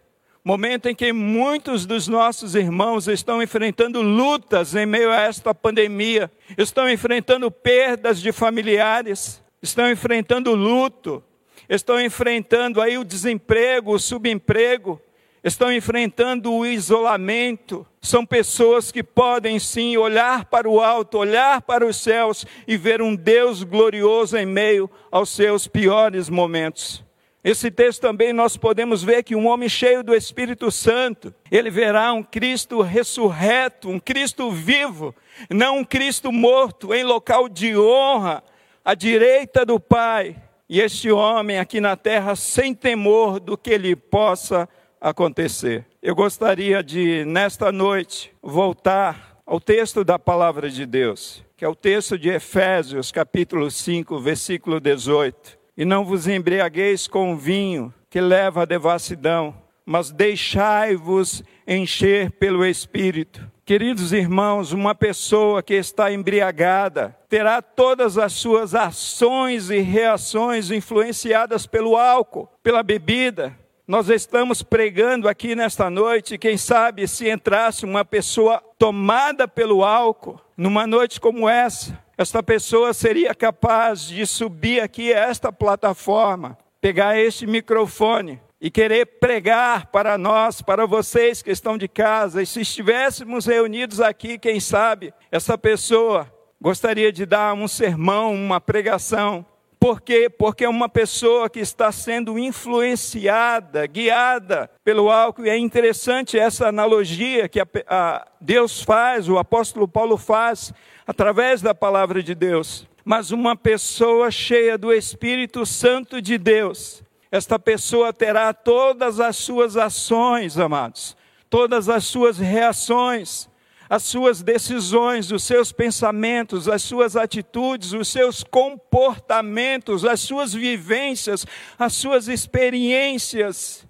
momento 0.45 0.88
em 0.88 0.95
que 0.95 1.12
muitos 1.12 1.85
dos 1.85 2.07
nossos 2.07 2.54
irmãos 2.54 3.09
estão 3.09 3.42
enfrentando 3.42 4.02
lutas 4.02 4.75
em 4.75 4.87
meio 4.87 5.11
a 5.11 5.21
esta 5.21 5.54
pandemia, 5.54 6.31
estão 6.57 6.88
enfrentando 6.88 7.50
perdas 7.50 8.21
de 8.21 8.31
familiares, 8.31 9.42
estão 9.61 9.90
enfrentando 9.90 10.54
luto, 10.54 11.23
estão 11.69 12.00
enfrentando 12.00 12.81
aí 12.81 12.99
o 12.99 13.04
desemprego, 13.04 13.95
o 13.95 13.99
subemprego, 13.99 15.00
estão 15.42 15.73
enfrentando 15.73 16.52
o 16.52 16.64
isolamento. 16.64 17.87
São 18.00 18.25
pessoas 18.25 18.92
que 18.92 19.02
podem 19.02 19.59
sim 19.59 19.97
olhar 19.97 20.45
para 20.45 20.69
o 20.69 20.81
alto, 20.81 21.19
olhar 21.19 21.62
para 21.62 21.87
os 21.87 21.97
céus 21.97 22.47
e 22.66 22.76
ver 22.76 23.02
um 23.02 23.14
Deus 23.14 23.62
glorioso 23.62 24.37
em 24.37 24.47
meio 24.47 24.90
aos 25.11 25.31
seus 25.31 25.66
piores 25.66 26.28
momentos. 26.28 27.04
Esse 27.45 27.73
texto 27.73 28.01
também 28.01 28.33
nós 28.33 28.57
podemos 28.57 29.03
ver 29.03 29.25
que 29.25 29.35
um 29.35 29.49
homem 29.49 29.69
cheio 29.69 30.05
do 30.05 30.15
Espírito 30.15 30.71
Santo, 30.71 31.35
ele 31.51 31.71
verá 31.71 32.13
um 32.13 32.23
Cristo 32.23 32.81
ressurreto, 32.83 33.89
um 33.89 33.99
Cristo 33.99 34.49
vivo, 34.53 35.13
não 35.51 35.79
um 35.79 35.85
Cristo 35.85 36.31
morto 36.31 36.95
em 36.95 37.03
local 37.03 37.49
de 37.49 37.77
honra, 37.77 38.45
à 38.85 38.95
direita 38.95 39.67
do 39.67 39.81
Pai, 39.81 40.37
e 40.69 40.81
este 40.81 41.11
homem 41.11 41.59
aqui 41.59 41.81
na 41.81 41.97
terra 41.97 42.37
sem 42.37 42.73
temor 42.73 43.41
do 43.41 43.59
que 43.59 43.77
lhe 43.77 43.97
possa 43.97 44.69
acontecer. 45.01 45.85
Eu 46.01 46.15
gostaria 46.15 46.81
de, 46.81 47.25
nesta 47.25 47.73
noite, 47.73 48.33
voltar 48.41 49.37
ao 49.45 49.61
texto 49.61 50.05
da 50.05 50.17
palavra 50.17 50.71
de 50.71 50.87
Deus, 50.87 51.45
que 51.57 51.65
é 51.65 51.69
o 51.69 51.75
texto 51.75 52.17
de 52.17 52.29
Efésios, 52.29 53.11
capítulo 53.11 53.69
5, 53.69 54.21
versículo 54.21 54.79
18. 54.79 55.62
E 55.76 55.85
não 55.85 56.05
vos 56.05 56.26
embriagueis 56.26 57.07
com 57.07 57.37
vinho, 57.37 57.93
que 58.11 58.21
leva 58.21 58.62
à 58.62 58.64
devassidão, 58.64 59.55
mas 59.85 60.11
deixai-vos 60.11 61.43
encher 61.67 62.31
pelo 62.33 62.64
Espírito 62.64 63.52
Queridos 63.64 64.12
irmãos, 64.12 64.73
uma 64.73 64.93
pessoa 64.93 65.62
que 65.62 65.75
está 65.75 66.12
embriagada 66.12 67.17
terá 67.29 67.62
todas 67.62 68.19
as 68.19 68.33
suas 68.33 68.75
ações 68.75 69.71
e 69.71 69.79
reações 69.79 70.73
influenciadas 70.73 71.64
pelo 71.64 71.97
álcool, 71.97 72.49
pela 72.61 72.83
bebida. 72.83 73.57
Nós 73.87 74.09
estamos 74.09 74.64
pregando 74.64 75.29
aqui 75.29 75.55
nesta 75.55 75.88
noite, 75.88 76.37
quem 76.38 76.57
sabe 76.57 77.07
se 77.07 77.31
entrasse 77.31 77.85
uma 77.85 78.05
pessoa 78.05 78.61
tomada 78.76 79.47
pelo 79.47 79.85
álcool, 79.85 80.41
numa 80.57 80.85
noite 80.85 81.21
como 81.21 81.49
essa, 81.49 81.97
esta 82.23 82.41
pessoa 82.41 82.95
seria 82.95 83.35
capaz 83.35 84.02
de 84.02 84.25
subir 84.25 84.81
aqui 84.81 85.12
a 85.12 85.29
esta 85.29 85.52
plataforma, 85.52 86.57
pegar 86.81 87.19
este 87.19 87.49
microfone 87.49 88.41
e 88.61 88.71
querer 88.71 89.07
pregar 89.19 89.87
para 89.87 90.17
nós, 90.17 90.62
para 90.62 90.87
vocês 90.87 91.43
que 91.43 91.50
estão 91.50 91.76
de 91.76 91.88
casa, 91.88 92.41
e 92.41 92.47
se 92.47 92.61
estivéssemos 92.61 93.45
reunidos 93.45 94.00
aqui, 94.00 94.38
quem 94.38 94.61
sabe, 94.61 95.12
essa 95.33 95.59
pessoa 95.59 96.33
gostaria 96.61 97.11
de 97.11 97.26
dar 97.26 97.55
um 97.55 97.67
sermão, 97.67 98.33
uma 98.33 98.61
pregação. 98.61 99.45
Por 99.81 100.00
quê? 100.00 100.31
Porque 100.31 100.64
é 100.64 100.69
uma 100.69 100.88
pessoa 100.88 101.50
que 101.50 101.59
está 101.59 101.91
sendo 101.91 102.38
influenciada, 102.38 103.85
guiada 103.85 104.71
pelo 104.85 105.11
álcool. 105.11 105.45
E 105.45 105.50
é 105.50 105.59
interessante 105.59 106.38
essa 106.38 106.69
analogia 106.69 107.49
que 107.49 107.59
a, 107.59 107.67
a 107.88 108.29
Deus 108.41 108.81
faz, 108.81 109.29
o 109.29 109.38
apóstolo 109.38 109.88
Paulo 109.88 110.17
faz, 110.17 110.73
através 111.07 111.61
da 111.63 111.75
palavra 111.75 112.23
de 112.23 112.35
Deus. 112.35 112.87
Mas 113.05 113.31
uma 113.31 113.57
pessoa 113.57 114.31
cheia 114.31 114.79
do 114.79 114.93
Espírito 114.93 115.67
Santo 115.67 116.23
de 116.23 116.39
Deus, 116.39 117.03
esta 117.31 117.59
pessoa 117.59 118.13
terá 118.13 118.53
todas 118.53 119.19
as 119.19 119.37
suas 119.37 119.77
ações, 119.77 120.59
amados, 120.59 121.17
todas 121.51 121.89
as 121.89 122.05
suas 122.05 122.39
reações, 122.39 123.49
as 123.91 124.05
suas 124.05 124.41
decisões, 124.43 125.33
os 125.33 125.43
seus 125.43 125.73
pensamentos, 125.73 126.69
as 126.69 126.83
suas 126.83 127.17
atitudes, 127.17 127.93
os 127.93 128.09
seus 128.09 128.43
comportamentos, 128.43 130.05
as 130.05 130.21
suas 130.21 130.55
vivências, 130.55 131.45
as 131.79 131.93
suas 131.93 132.29
experiências 132.29 133.87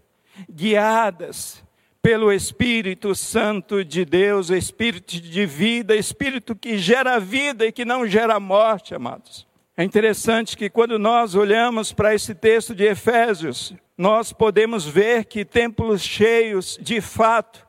guiadas 0.50 1.62
pelo 2.02 2.32
Espírito 2.32 3.14
Santo 3.14 3.84
de 3.84 4.04
Deus, 4.04 4.50
Espírito 4.50 5.20
de 5.20 5.46
vida, 5.46 5.94
Espírito 5.94 6.56
que 6.56 6.76
gera 6.76 7.20
vida 7.20 7.64
e 7.64 7.70
que 7.70 7.84
não 7.84 8.04
gera 8.08 8.40
morte, 8.40 8.92
amados. 8.92 9.46
É 9.76 9.84
interessante 9.84 10.56
que 10.56 10.68
quando 10.68 10.98
nós 10.98 11.36
olhamos 11.36 11.92
para 11.92 12.12
esse 12.12 12.34
texto 12.34 12.74
de 12.74 12.84
Efésios, 12.84 13.72
nós 13.96 14.32
podemos 14.32 14.84
ver 14.84 15.26
que 15.26 15.44
templos 15.44 16.02
cheios, 16.02 16.76
de 16.82 17.00
fato, 17.00 17.64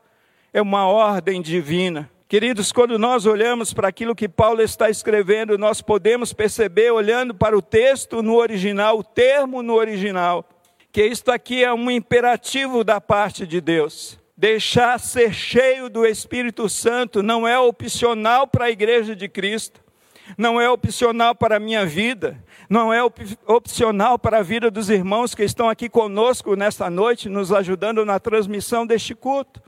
é 0.52 0.60
uma 0.60 0.88
ordem 0.88 1.40
divina. 1.40 2.10
Queridos, 2.28 2.72
quando 2.72 2.98
nós 2.98 3.26
olhamos 3.26 3.72
para 3.72 3.86
aquilo 3.86 4.16
que 4.16 4.28
Paulo 4.28 4.60
está 4.60 4.90
escrevendo, 4.90 5.56
nós 5.56 5.80
podemos 5.80 6.32
perceber, 6.32 6.90
olhando 6.90 7.34
para 7.34 7.56
o 7.56 7.62
texto 7.62 8.20
no 8.20 8.34
original, 8.34 8.98
o 8.98 9.04
termo 9.04 9.62
no 9.62 9.74
original, 9.74 10.44
que 10.90 11.06
isto 11.06 11.30
aqui 11.30 11.62
é 11.62 11.72
um 11.72 11.88
imperativo 11.88 12.82
da 12.82 13.00
parte 13.00 13.46
de 13.46 13.60
Deus. 13.60 14.23
Deixar 14.36 14.98
ser 14.98 15.32
cheio 15.32 15.88
do 15.88 16.04
Espírito 16.04 16.68
Santo 16.68 17.22
não 17.22 17.46
é 17.46 17.56
opcional 17.56 18.48
para 18.48 18.64
a 18.64 18.70
igreja 18.70 19.14
de 19.14 19.28
Cristo, 19.28 19.80
não 20.36 20.60
é 20.60 20.68
opcional 20.68 21.36
para 21.36 21.56
a 21.56 21.60
minha 21.60 21.86
vida, 21.86 22.42
não 22.68 22.92
é 22.92 23.02
op 23.02 23.22
opcional 23.46 24.18
para 24.18 24.38
a 24.38 24.42
vida 24.42 24.72
dos 24.72 24.90
irmãos 24.90 25.36
que 25.36 25.44
estão 25.44 25.68
aqui 25.68 25.88
conosco 25.88 26.56
nesta 26.56 26.90
noite, 26.90 27.28
nos 27.28 27.52
ajudando 27.52 28.04
na 28.04 28.18
transmissão 28.18 28.84
deste 28.84 29.14
culto. 29.14 29.62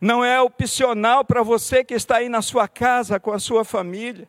Não 0.00 0.24
é 0.24 0.40
opcional 0.40 1.24
para 1.24 1.42
você 1.42 1.82
que 1.82 1.94
está 1.94 2.18
aí 2.18 2.28
na 2.28 2.42
sua 2.42 2.68
casa 2.68 3.18
com 3.18 3.32
a 3.32 3.40
sua 3.40 3.64
família. 3.64 4.28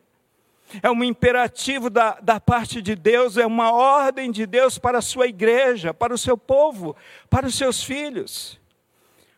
É 0.82 0.90
um 0.90 1.04
imperativo 1.04 1.88
da, 1.88 2.18
da 2.20 2.40
parte 2.40 2.82
de 2.82 2.96
Deus, 2.96 3.36
é 3.36 3.46
uma 3.46 3.72
ordem 3.72 4.32
de 4.32 4.46
Deus 4.46 4.78
para 4.78 4.98
a 4.98 5.02
sua 5.02 5.28
igreja, 5.28 5.94
para 5.94 6.12
o 6.12 6.18
seu 6.18 6.36
povo, 6.36 6.96
para 7.28 7.46
os 7.46 7.54
seus 7.54 7.84
filhos. 7.84 8.59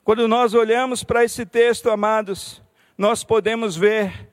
Quando 0.04 0.26
nós 0.26 0.52
olhamos 0.52 1.04
para 1.04 1.22
esse 1.22 1.46
texto, 1.46 1.88
amados, 1.88 2.60
nós 2.98 3.22
podemos 3.22 3.76
ver 3.76 4.30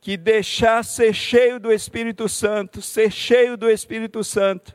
que 0.00 0.16
deixar 0.16 0.82
ser 0.82 1.12
cheio 1.12 1.60
do 1.60 1.70
Espírito 1.70 2.26
Santo, 2.26 2.80
ser 2.80 3.10
cheio 3.10 3.54
do 3.54 3.70
Espírito 3.70 4.24
Santo, 4.24 4.74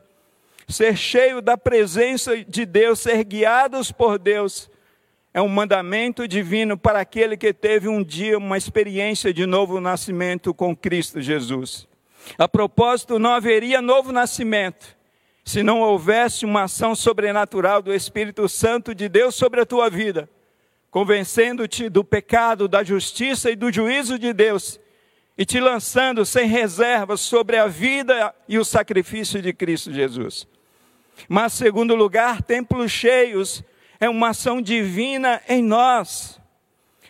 ser 0.68 0.96
cheio 0.96 1.42
da 1.42 1.58
presença 1.58 2.44
de 2.44 2.64
Deus, 2.64 3.00
ser 3.00 3.24
guiados 3.24 3.90
por 3.90 4.20
Deus, 4.20 4.70
é 5.34 5.42
um 5.42 5.48
mandamento 5.48 6.28
divino 6.28 6.78
para 6.78 7.00
aquele 7.00 7.36
que 7.36 7.52
teve 7.52 7.88
um 7.88 8.02
dia 8.02 8.38
uma 8.38 8.56
experiência 8.56 9.34
de 9.34 9.46
novo 9.46 9.80
nascimento 9.80 10.54
com 10.54 10.76
Cristo 10.76 11.20
Jesus. 11.20 11.88
A 12.38 12.46
propósito, 12.46 13.18
não 13.18 13.30
haveria 13.30 13.82
novo 13.82 14.12
nascimento 14.12 14.99
se 15.44 15.62
não 15.62 15.80
houvesse 15.80 16.44
uma 16.44 16.64
ação 16.64 16.94
sobrenatural 16.94 17.82
do 17.82 17.92
Espírito 17.92 18.48
Santo 18.48 18.94
de 18.94 19.08
Deus 19.08 19.34
sobre 19.34 19.60
a 19.60 19.66
tua 19.66 19.88
vida, 19.88 20.28
convencendo-te 20.90 21.88
do 21.88 22.04
pecado, 22.04 22.68
da 22.68 22.84
justiça 22.84 23.50
e 23.50 23.56
do 23.56 23.72
juízo 23.72 24.18
de 24.18 24.32
Deus 24.32 24.80
e 25.40 25.44
te 25.46 25.58
lançando 25.58 26.26
sem 26.26 26.46
reservas 26.46 27.20
sobre 27.22 27.56
a 27.56 27.66
vida 27.66 28.34
e 28.46 28.58
o 28.58 28.64
sacrifício 28.64 29.40
de 29.40 29.54
Cristo 29.54 29.90
Jesus. 29.90 30.46
Mas, 31.26 31.54
segundo 31.54 31.94
lugar, 31.94 32.42
templos 32.42 32.92
cheios 32.92 33.64
é 33.98 34.06
uma 34.06 34.28
ação 34.28 34.60
divina 34.60 35.40
em 35.48 35.62
nós. 35.62 36.38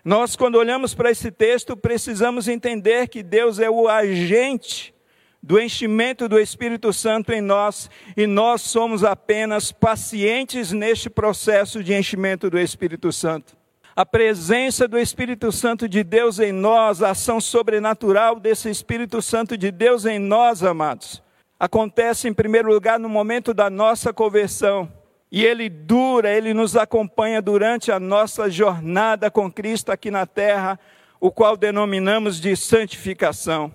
Nós, 0.04 0.36
quando 0.36 0.54
olhamos 0.54 0.94
para 0.94 1.10
esse 1.10 1.32
texto, 1.32 1.76
precisamos 1.76 2.46
entender 2.46 3.08
que 3.08 3.20
Deus 3.20 3.58
é 3.58 3.68
o 3.68 3.88
agente 3.88 4.94
do 5.42 5.60
enchimento 5.60 6.28
do 6.28 6.38
Espírito 6.38 6.92
Santo 6.92 7.32
em 7.32 7.40
nós 7.40 7.90
e 8.16 8.26
nós 8.26 8.62
somos 8.62 9.04
apenas 9.04 9.72
pacientes 9.72 10.72
neste 10.72 11.08
processo 11.08 11.82
de 11.82 11.94
enchimento 11.94 12.50
do 12.50 12.58
Espírito 12.58 13.10
Santo 13.10 13.60
a 14.00 14.06
presença 14.06 14.88
do 14.88 14.98
Espírito 14.98 15.52
Santo 15.52 15.88
de 15.88 16.02
Deus 16.02 16.38
em 16.38 16.52
nós, 16.52 17.02
a 17.02 17.10
ação 17.10 17.38
sobrenatural 17.38 18.40
desse 18.40 18.70
Espírito 18.70 19.20
Santo 19.20 19.58
de 19.58 19.70
Deus 19.70 20.06
em 20.06 20.18
nós, 20.18 20.62
amados, 20.62 21.22
acontece 21.58 22.26
em 22.26 22.32
primeiro 22.32 22.72
lugar 22.72 22.98
no 22.98 23.10
momento 23.10 23.52
da 23.52 23.68
nossa 23.68 24.10
conversão. 24.10 24.90
E 25.30 25.44
ele 25.44 25.68
dura, 25.68 26.34
ele 26.34 26.54
nos 26.54 26.76
acompanha 26.76 27.42
durante 27.42 27.92
a 27.92 28.00
nossa 28.00 28.50
jornada 28.50 29.30
com 29.30 29.52
Cristo 29.52 29.92
aqui 29.92 30.10
na 30.10 30.24
terra, 30.24 30.80
o 31.20 31.30
qual 31.30 31.56
denominamos 31.56 32.40
de 32.40 32.56
santificação. 32.56 33.70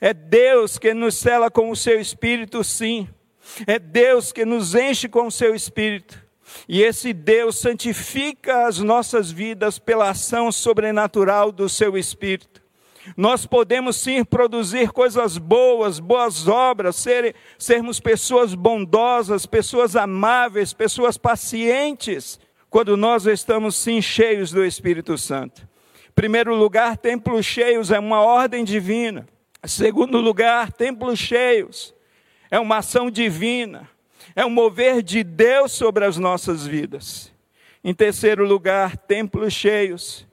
É 0.00 0.14
Deus 0.14 0.78
que 0.78 0.94
nos 0.94 1.14
cela 1.16 1.50
com 1.50 1.70
o 1.70 1.76
seu 1.76 2.00
espírito, 2.00 2.62
sim. 2.64 3.08
É 3.66 3.78
Deus 3.78 4.32
que 4.32 4.44
nos 4.44 4.74
enche 4.74 5.08
com 5.08 5.26
o 5.26 5.30
seu 5.30 5.54
espírito. 5.54 6.26
E 6.68 6.82
esse 6.82 7.12
Deus 7.12 7.58
santifica 7.58 8.66
as 8.66 8.78
nossas 8.78 9.30
vidas 9.30 9.78
pela 9.78 10.10
ação 10.10 10.50
sobrenatural 10.50 11.52
do 11.52 11.68
seu 11.68 11.96
Espírito. 11.96 12.62
Nós 13.16 13.46
podemos 13.46 13.96
sim 13.96 14.24
produzir 14.24 14.90
coisas 14.90 15.38
boas, 15.38 16.00
boas 16.00 16.48
obras, 16.48 16.96
ser, 16.96 17.36
sermos 17.56 18.00
pessoas 18.00 18.52
bondosas, 18.54 19.46
pessoas 19.46 19.94
amáveis, 19.94 20.72
pessoas 20.72 21.16
pacientes, 21.16 22.40
quando 22.68 22.96
nós 22.96 23.26
estamos 23.26 23.76
sim 23.76 24.02
cheios 24.02 24.50
do 24.50 24.64
Espírito 24.64 25.16
Santo. 25.16 25.68
Primeiro 26.16 26.54
lugar, 26.56 26.96
templos 26.96 27.46
cheios 27.46 27.92
é 27.92 27.98
uma 27.98 28.20
ordem 28.20 28.64
divina. 28.64 29.26
Segundo 29.66 30.18
lugar, 30.18 30.72
templos 30.72 31.18
cheios 31.18 31.94
é 32.50 32.58
uma 32.58 32.78
ação 32.78 33.10
divina 33.10 33.88
é 34.36 34.44
um 34.44 34.50
mover 34.50 35.02
de 35.02 35.24
Deus 35.24 35.72
sobre 35.72 36.04
as 36.04 36.18
nossas 36.18 36.66
vidas. 36.66 37.32
Em 37.82 37.94
terceiro 37.94 38.44
lugar, 38.44 38.96
templos 38.96 39.52
cheios 39.54 40.26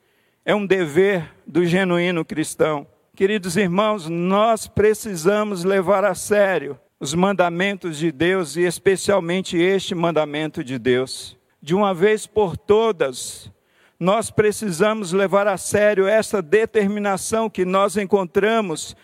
é 0.44 0.54
um 0.54 0.66
dever 0.66 1.32
do 1.48 1.66
genuíno 1.66 2.26
cristão. 2.26 2.86
Queridos 3.16 3.56
irmãos, 3.56 4.10
nós 4.10 4.68
precisamos 4.68 5.64
levar 5.64 6.04
a 6.04 6.14
sério 6.14 6.78
os 7.00 7.14
mandamentos 7.14 7.98
de 7.98 8.12
Deus 8.12 8.58
e 8.58 8.62
especialmente 8.62 9.58
este 9.58 9.94
mandamento 9.96 10.64
de 10.64 10.78
Deus. 10.78 11.38
De 11.62 11.74
uma 11.74 11.94
vez 11.94 12.28
por 12.28 12.58
todas, 12.58 13.50
nós 13.98 14.30
precisamos 14.32 15.14
levar 15.14 15.48
a 15.48 15.58
sério 15.58 16.08
essa 16.08 16.42
determinação 16.42 17.50
que 17.50 17.64
nós 17.64 17.96
encontramos 17.96 18.96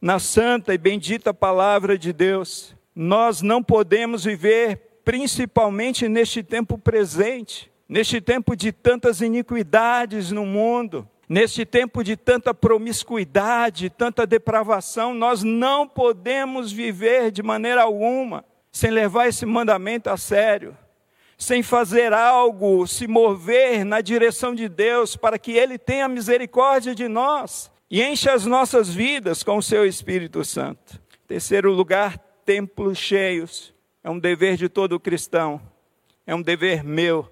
na 0.00 0.18
santa 0.18 0.72
e 0.72 0.78
bendita 0.78 1.34
palavra 1.34 1.98
de 1.98 2.12
Deus 2.12 2.76
nós 3.00 3.42
não 3.42 3.62
podemos 3.62 4.24
viver, 4.24 5.00
principalmente 5.04 6.08
neste 6.08 6.42
tempo 6.42 6.76
presente, 6.76 7.70
neste 7.88 8.20
tempo 8.20 8.56
de 8.56 8.72
tantas 8.72 9.20
iniquidades 9.20 10.32
no 10.32 10.44
mundo, 10.44 11.08
neste 11.28 11.64
tempo 11.64 12.02
de 12.02 12.16
tanta 12.16 12.52
promiscuidade, 12.52 13.88
tanta 13.88 14.26
depravação, 14.26 15.14
nós 15.14 15.44
não 15.44 15.86
podemos 15.86 16.72
viver 16.72 17.30
de 17.30 17.40
maneira 17.40 17.82
alguma 17.82 18.44
sem 18.72 18.90
levar 18.90 19.28
esse 19.28 19.46
mandamento 19.46 20.10
a 20.10 20.16
sério, 20.16 20.76
sem 21.38 21.62
fazer 21.62 22.12
algo, 22.12 22.84
se 22.84 23.06
mover 23.06 23.84
na 23.84 24.00
direção 24.00 24.56
de 24.56 24.68
Deus 24.68 25.14
para 25.14 25.38
que 25.38 25.52
Ele 25.52 25.78
tenha 25.78 26.08
misericórdia 26.08 26.96
de 26.96 27.06
nós 27.06 27.70
e 27.90 28.02
encha 28.02 28.32
as 28.32 28.44
nossas 28.44 28.92
vidas 28.92 29.42
com 29.42 29.56
o 29.56 29.62
Seu 29.62 29.86
Espírito 29.86 30.44
Santo. 30.44 31.00
Terceiro 31.26 31.72
lugar, 31.72 32.18
templos 32.44 32.98
cheios. 32.98 33.74
É 34.04 34.10
um 34.10 34.18
dever 34.18 34.56
de 34.56 34.68
todo 34.68 35.00
cristão, 35.00 35.60
é 36.26 36.34
um 36.34 36.40
dever 36.40 36.84
meu, 36.84 37.28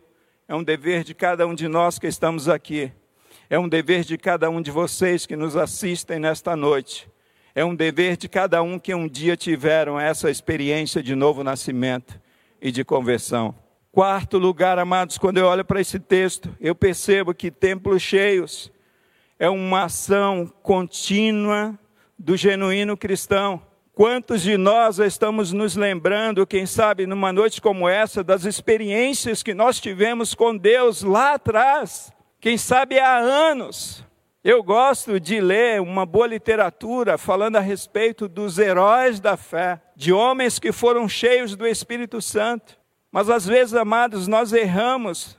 é 0.49 0.55
um 0.55 0.63
dever 0.63 1.05
de 1.05 1.15
cada 1.15 1.47
um 1.47 1.55
de 1.55 1.69
nós 1.69 1.99
que 1.99 2.07
estamos 2.07 2.49
aqui, 2.49 2.93
é 3.49 3.59
um 3.59 3.69
dever 3.69 4.05
de 4.05 4.19
cada 4.19 4.51
um 4.51 4.61
de 4.61 4.71
vocês 4.71 5.25
que 5.25 5.37
nos 5.37 5.57
assistem 5.57 6.19
nesta 6.19 6.55
noite, 6.57 7.09
é 7.55 7.65
um 7.65 7.75
dever 7.75 8.17
de 8.17 8.29
cada 8.29 8.63
um 8.63 8.79
que 8.79 8.95
um 8.95 9.09
dia 9.09 9.37
tiveram 9.37 9.99
essa 9.99 10.31
experiência 10.31 11.03
de 11.03 11.15
novo 11.15 11.43
nascimento 11.43 12.21
e 12.61 12.71
de 12.71 12.85
conversão. 12.85 13.55
Quarto 13.93 14.37
lugar, 14.37 14.79
amados, 14.79 15.17
quando 15.17 15.39
eu 15.39 15.47
olho 15.47 15.65
para 15.65 15.81
esse 15.81 15.99
texto, 15.99 16.55
eu 16.61 16.75
percebo 16.75 17.33
que 17.33 17.51
templos 17.51 18.03
cheios 18.03 18.71
é 19.39 19.49
uma 19.49 19.85
ação 19.85 20.51
contínua 20.63 21.79
do 22.19 22.37
genuíno 22.37 22.97
cristão. 22.97 23.61
Quantos 23.93 24.43
de 24.43 24.57
nós 24.57 24.99
estamos 24.99 25.53
nos 25.53 25.75
lembrando, 25.75 26.47
quem 26.47 26.67
sabe, 26.67 27.07
numa 27.07 27.33
noite 27.33 27.63
como 27.63 27.89
essa, 27.89 28.23
das 28.23 28.45
experiências 28.45 29.43
que 29.43 29.55
nós 29.55 29.81
tivemos 29.81 30.35
com 30.35 30.57
Deus 30.57 31.03
lá 31.03 31.35
atrás? 31.35 32.13
Quem 32.41 32.59
sabe 32.59 32.99
há 32.99 33.17
anos. 33.17 34.05
Eu 34.45 34.63
gosto 34.63 35.19
de 35.19 35.41
ler 35.41 35.81
uma 35.81 36.07
boa 36.07 36.27
literatura 36.27 37.19
falando 37.19 37.57
a 37.57 37.61
respeito 37.61 38.29
dos 38.29 38.59
heróis 38.59 39.19
da 39.19 39.37
fé, 39.37 39.81
de 39.97 40.13
homens 40.13 40.59
que 40.59 40.71
foram 40.71 41.09
cheios 41.09 41.57
do 41.57 41.67
Espírito 41.67 42.23
Santo. 42.23 42.79
Mas 43.11 43.29
às 43.29 43.47
vezes, 43.47 43.75
amados, 43.75 44.29
nós 44.29 44.53
erramos 44.53 45.37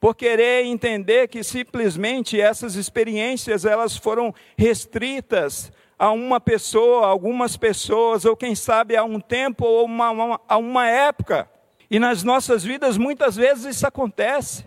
por 0.00 0.14
querer 0.14 0.64
entender 0.64 1.28
que 1.28 1.42
simplesmente 1.42 2.40
essas 2.40 2.74
experiências 2.76 3.64
elas 3.64 3.96
foram 3.96 4.34
restritas 4.56 5.72
a 5.98 6.12
uma 6.12 6.38
pessoa, 6.38 7.06
algumas 7.06 7.56
pessoas, 7.56 8.24
ou 8.24 8.36
quem 8.36 8.54
sabe 8.54 8.96
a 8.96 9.02
um 9.02 9.18
tempo 9.18 9.64
ou 9.64 9.84
uma, 9.84 10.10
uma, 10.10 10.40
a 10.48 10.56
uma 10.56 10.86
época. 10.86 11.50
E 11.90 11.98
nas 11.98 12.22
nossas 12.22 12.62
vidas 12.62 12.96
muitas 12.96 13.34
vezes 13.34 13.76
isso 13.76 13.86
acontece. 13.86 14.64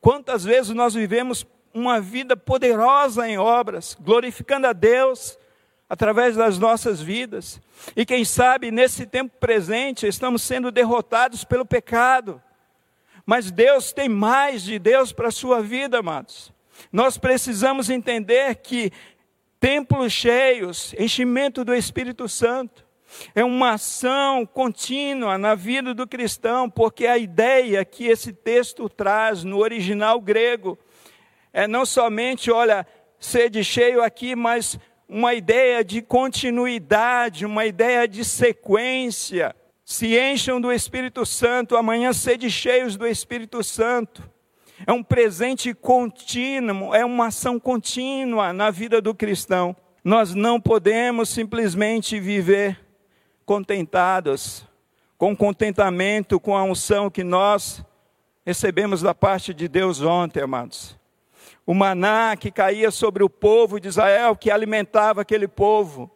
Quantas 0.00 0.44
vezes 0.44 0.70
nós 0.70 0.94
vivemos 0.94 1.44
uma 1.74 2.00
vida 2.00 2.36
poderosa 2.36 3.28
em 3.28 3.38
obras, 3.38 3.96
glorificando 4.00 4.66
a 4.66 4.72
Deus 4.72 5.38
através 5.88 6.36
das 6.36 6.58
nossas 6.58 7.00
vidas. 7.00 7.60
E 7.96 8.06
quem 8.06 8.24
sabe 8.24 8.70
nesse 8.70 9.06
tempo 9.06 9.36
presente 9.40 10.06
estamos 10.06 10.42
sendo 10.42 10.70
derrotados 10.70 11.42
pelo 11.42 11.66
pecado. 11.66 12.40
Mas 13.30 13.52
Deus 13.52 13.92
tem 13.92 14.08
mais 14.08 14.60
de 14.64 14.76
Deus 14.76 15.12
para 15.12 15.28
a 15.28 15.30
sua 15.30 15.62
vida, 15.62 16.00
amados. 16.00 16.52
Nós 16.90 17.16
precisamos 17.16 17.88
entender 17.88 18.56
que 18.56 18.90
templos 19.60 20.12
cheios, 20.12 20.92
enchimento 20.98 21.64
do 21.64 21.72
Espírito 21.72 22.28
Santo. 22.28 22.84
É 23.32 23.44
uma 23.44 23.74
ação 23.74 24.44
contínua 24.44 25.38
na 25.38 25.54
vida 25.54 25.94
do 25.94 26.08
cristão, 26.08 26.68
porque 26.68 27.06
a 27.06 27.18
ideia 27.18 27.84
que 27.84 28.04
esse 28.04 28.32
texto 28.32 28.88
traz 28.88 29.44
no 29.44 29.58
original 29.58 30.20
grego 30.20 30.76
é 31.52 31.68
não 31.68 31.86
somente, 31.86 32.50
olha, 32.50 32.84
sede 33.20 33.62
cheio 33.62 34.02
aqui, 34.02 34.34
mas 34.34 34.76
uma 35.08 35.34
ideia 35.34 35.84
de 35.84 36.02
continuidade, 36.02 37.46
uma 37.46 37.64
ideia 37.64 38.08
de 38.08 38.24
sequência. 38.24 39.54
Se 39.90 40.16
encham 40.16 40.60
do 40.60 40.70
Espírito 40.70 41.26
Santo, 41.26 41.76
amanhã 41.76 42.12
sede 42.12 42.48
cheios 42.48 42.96
do 42.96 43.08
Espírito 43.08 43.60
Santo. 43.64 44.22
É 44.86 44.92
um 44.92 45.02
presente 45.02 45.74
contínuo, 45.74 46.94
é 46.94 47.04
uma 47.04 47.26
ação 47.26 47.58
contínua 47.58 48.52
na 48.52 48.70
vida 48.70 49.00
do 49.00 49.12
cristão. 49.12 49.74
Nós 50.04 50.32
não 50.32 50.60
podemos 50.60 51.28
simplesmente 51.28 52.20
viver 52.20 52.78
contentados, 53.44 54.64
com 55.18 55.36
contentamento 55.36 56.38
com 56.38 56.56
a 56.56 56.62
unção 56.62 57.10
que 57.10 57.24
nós 57.24 57.84
recebemos 58.46 59.02
da 59.02 59.12
parte 59.12 59.52
de 59.52 59.66
Deus 59.66 60.00
ontem, 60.00 60.40
amados. 60.40 60.96
O 61.66 61.74
maná 61.74 62.36
que 62.36 62.52
caía 62.52 62.92
sobre 62.92 63.24
o 63.24 63.28
povo 63.28 63.80
de 63.80 63.88
Israel, 63.88 64.36
que 64.36 64.52
alimentava 64.52 65.22
aquele 65.22 65.48
povo, 65.48 66.08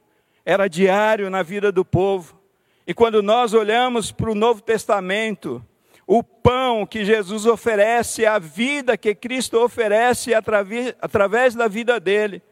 era 0.44 0.68
diário 0.68 1.28
na 1.28 1.42
vida 1.42 1.72
do 1.72 1.84
povo. 1.84 2.43
E 2.87 2.92
quando 2.92 3.23
nós 3.23 3.55
olhamos 3.55 4.12
para 4.12 4.31
o 4.31 4.35
Novo 4.35 4.61
Testamento, 4.61 5.64
o 6.07 6.23
pão 6.23 6.85
que 6.85 7.03
Jesus 7.03 7.47
oferece, 7.47 8.27
a 8.27 8.38
vida 8.38 8.97
que 8.97 9.14
Cristo 9.14 9.59
oferece 9.59 10.35
através, 10.35 10.94
através 11.01 11.55
da 11.55 11.66
vida 11.66 11.99
dele, 11.99 12.42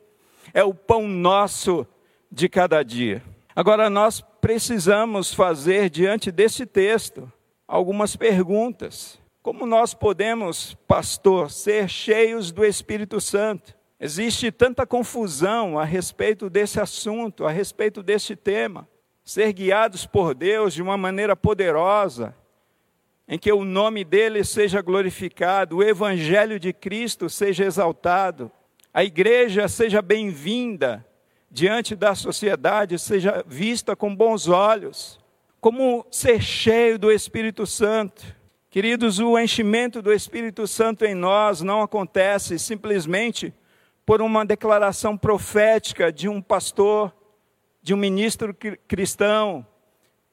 é 0.55 0.65
o 0.65 0.73
pão 0.73 1.07
nosso 1.07 1.87
de 2.31 2.49
cada 2.49 2.83
dia. 2.83 3.23
Agora, 3.55 3.91
nós 3.91 4.23
precisamos 4.41 5.35
fazer, 5.35 5.91
diante 5.91 6.31
desse 6.31 6.65
texto, 6.65 7.31
algumas 7.69 8.17
perguntas. 8.17 9.19
Como 9.43 9.67
nós 9.67 9.93
podemos, 9.93 10.75
pastor, 10.89 11.51
ser 11.51 11.91
cheios 11.91 12.51
do 12.51 12.65
Espírito 12.65 13.21
Santo? 13.21 13.75
Existe 14.01 14.51
tanta 14.51 14.87
confusão 14.87 15.79
a 15.79 15.85
respeito 15.85 16.49
desse 16.49 16.81
assunto, 16.81 17.45
a 17.45 17.51
respeito 17.51 18.03
desse 18.03 18.35
tema 18.35 18.89
ser 19.25 19.53
guiados 19.53 20.05
por 20.05 20.35
Deus 20.35 20.75
de 20.75 20.83
uma 20.83 20.97
maneira 20.97 21.37
poderosa, 21.37 22.35
em 23.29 23.39
que 23.39 23.53
o 23.53 23.65
nome 23.65 24.05
dele 24.05 24.45
seja 24.45 24.83
glorificado, 24.83 25.77
o 25.77 25.83
evangelho 25.83 26.59
de 26.59 26.73
Cristo 26.73 27.31
seja 27.31 27.65
exaltado, 27.65 28.51
a 28.93 29.05
igreja 29.05 29.69
seja 29.69 30.03
bem-vinda 30.03 31.07
diante 31.51 31.95
da 31.95 32.15
sociedade, 32.15 32.99
seja 32.99 33.45
vista 33.47 33.95
com 33.95 34.15
bons 34.15 34.49
olhos, 34.49 35.21
como 35.61 36.05
ser 36.11 36.43
cheio 36.43 36.99
do 36.99 37.11
Espírito 37.11 37.67
Santo. 37.67 38.25
Queridos, 38.69 39.19
o 39.19 39.39
enchimento 39.39 40.03
do 40.03 40.13
Espírito 40.13 40.67
Santo 40.67 41.05
em 41.05 41.15
nós 41.15 41.61
não 41.61 41.83
acontece 41.83 42.59
simplesmente 42.59 43.55
por 44.05 44.21
uma 44.21 44.45
declaração 44.45 45.17
profética 45.17 46.11
de 46.11 46.29
um 46.29 46.43
pastor 46.43 47.15
de 47.83 47.93
um 47.93 47.97
ministro 47.97 48.57
cristão, 48.87 49.67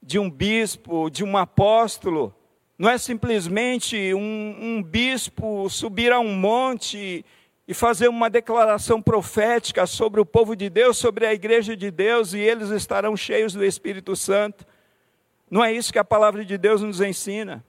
de 0.01 0.19
um 0.19 0.29
bispo, 0.29 1.09
de 1.09 1.23
um 1.23 1.35
apóstolo. 1.35 2.33
Não 2.77 2.89
é 2.89 2.97
simplesmente 2.97 4.13
um, 4.13 4.55
um 4.59 4.83
bispo 4.83 5.67
subir 5.69 6.11
a 6.11 6.19
um 6.19 6.33
monte 6.33 7.25
e 7.67 7.73
fazer 7.73 8.07
uma 8.07 8.29
declaração 8.29 9.01
profética 9.01 9.85
sobre 9.85 10.21
o 10.21 10.25
povo 10.25 10.55
de 10.55 10.69
Deus, 10.69 10.97
sobre 10.97 11.25
a 11.25 11.33
igreja 11.33 11.75
de 11.75 11.91
Deus, 11.91 12.33
e 12.33 12.39
eles 12.39 12.69
estarão 12.69 13.17
cheios 13.17 13.53
do 13.53 13.65
Espírito 13.65 14.15
Santo. 14.15 14.65
Não 15.49 15.63
é 15.63 15.73
isso 15.73 15.91
que 15.91 15.99
a 15.99 16.03
palavra 16.03 16.45
de 16.45 16.57
Deus 16.57 16.81
nos 16.81 17.01
ensina. 17.01 17.65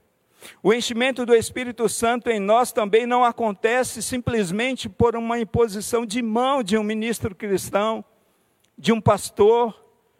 O 0.62 0.73
enchimento 0.73 1.27
do 1.27 1.35
Espírito 1.35 1.88
Santo 1.88 2.31
em 2.31 2.40
nós 2.40 2.73
também 2.73 3.07
não 3.07 3.25
acontece 3.25 4.03
simplesmente 4.03 4.88
por 4.88 5.16
uma 5.16 5.38
imposição 5.38 6.07
de 6.07 6.23
mão 6.23 6.62
de 6.62 6.79
um 6.79 6.83
ministro 6.83 7.35
cristão 7.35 8.05
de 8.81 8.93
um 8.93 9.01
pastor, 9.01 9.79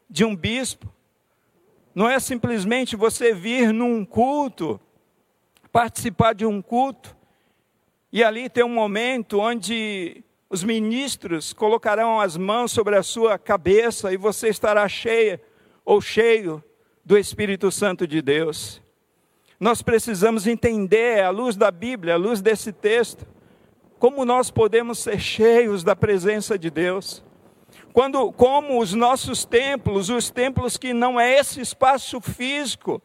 de 0.09 0.23
um 0.23 0.37
bispo. 0.37 0.87
Não 1.95 2.07
é 2.07 2.21
simplesmente 2.21 2.95
você 2.95 3.33
vir 3.33 3.73
num 3.73 4.05
culto, 4.05 4.79
participar 5.73 6.35
de 6.35 6.45
um 6.45 6.61
culto, 6.61 7.17
e 8.13 8.23
ali 8.23 8.51
ter 8.51 8.63
um 8.63 8.69
momento 8.69 9.41
onde 9.41 10.23
os 10.51 10.63
ministros 10.63 11.55
colocarão 11.55 12.21
as 12.21 12.37
mãos 12.37 12.71
sobre 12.71 12.97
a 12.97 13.03
sua 13.03 13.39
cabeça 13.39 14.13
e 14.13 14.19
você 14.19 14.49
estará 14.49 14.87
cheia 14.89 15.41
ou 15.83 15.99
cheio 16.03 16.63
do 17.03 17.17
Espírito 17.17 17.73
Santo 17.73 18.07
de 18.07 18.21
Deus. 18.21 18.83
Nós 19.59 19.81
precisamos 19.81 20.47
entender, 20.47 21.23
à 21.23 21.31
luz 21.31 21.57
da 21.57 21.71
Bíblia, 21.71 22.15
à 22.15 22.17
luz 22.19 22.43
desse 22.43 22.73
texto, 22.73 23.27
como 23.99 24.25
nós 24.27 24.51
podemos 24.51 24.99
ser 24.99 25.19
cheios 25.19 25.83
da 25.83 25.97
presença 25.97 26.59
de 26.59 26.69
Deus. 26.69 27.23
Quando, 27.93 28.33
como 28.33 28.81
os 28.81 28.95
nossos 28.95 29.45
templos, 29.45 30.09
os 30.11 30.31
templos 30.31 30.77
que 30.77 30.93
não 30.93 31.19
é 31.19 31.39
esse 31.39 31.61
espaço 31.61 32.21
físico, 32.21 33.03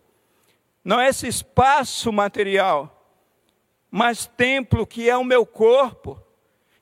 não 0.83 0.99
é 0.99 1.09
esse 1.09 1.27
espaço 1.27 2.11
material, 2.11 2.91
mas 3.89 4.27
templo 4.27 4.85
que 4.85 5.09
é 5.09 5.17
o 5.17 5.23
meu 5.23 5.45
corpo, 5.45 6.21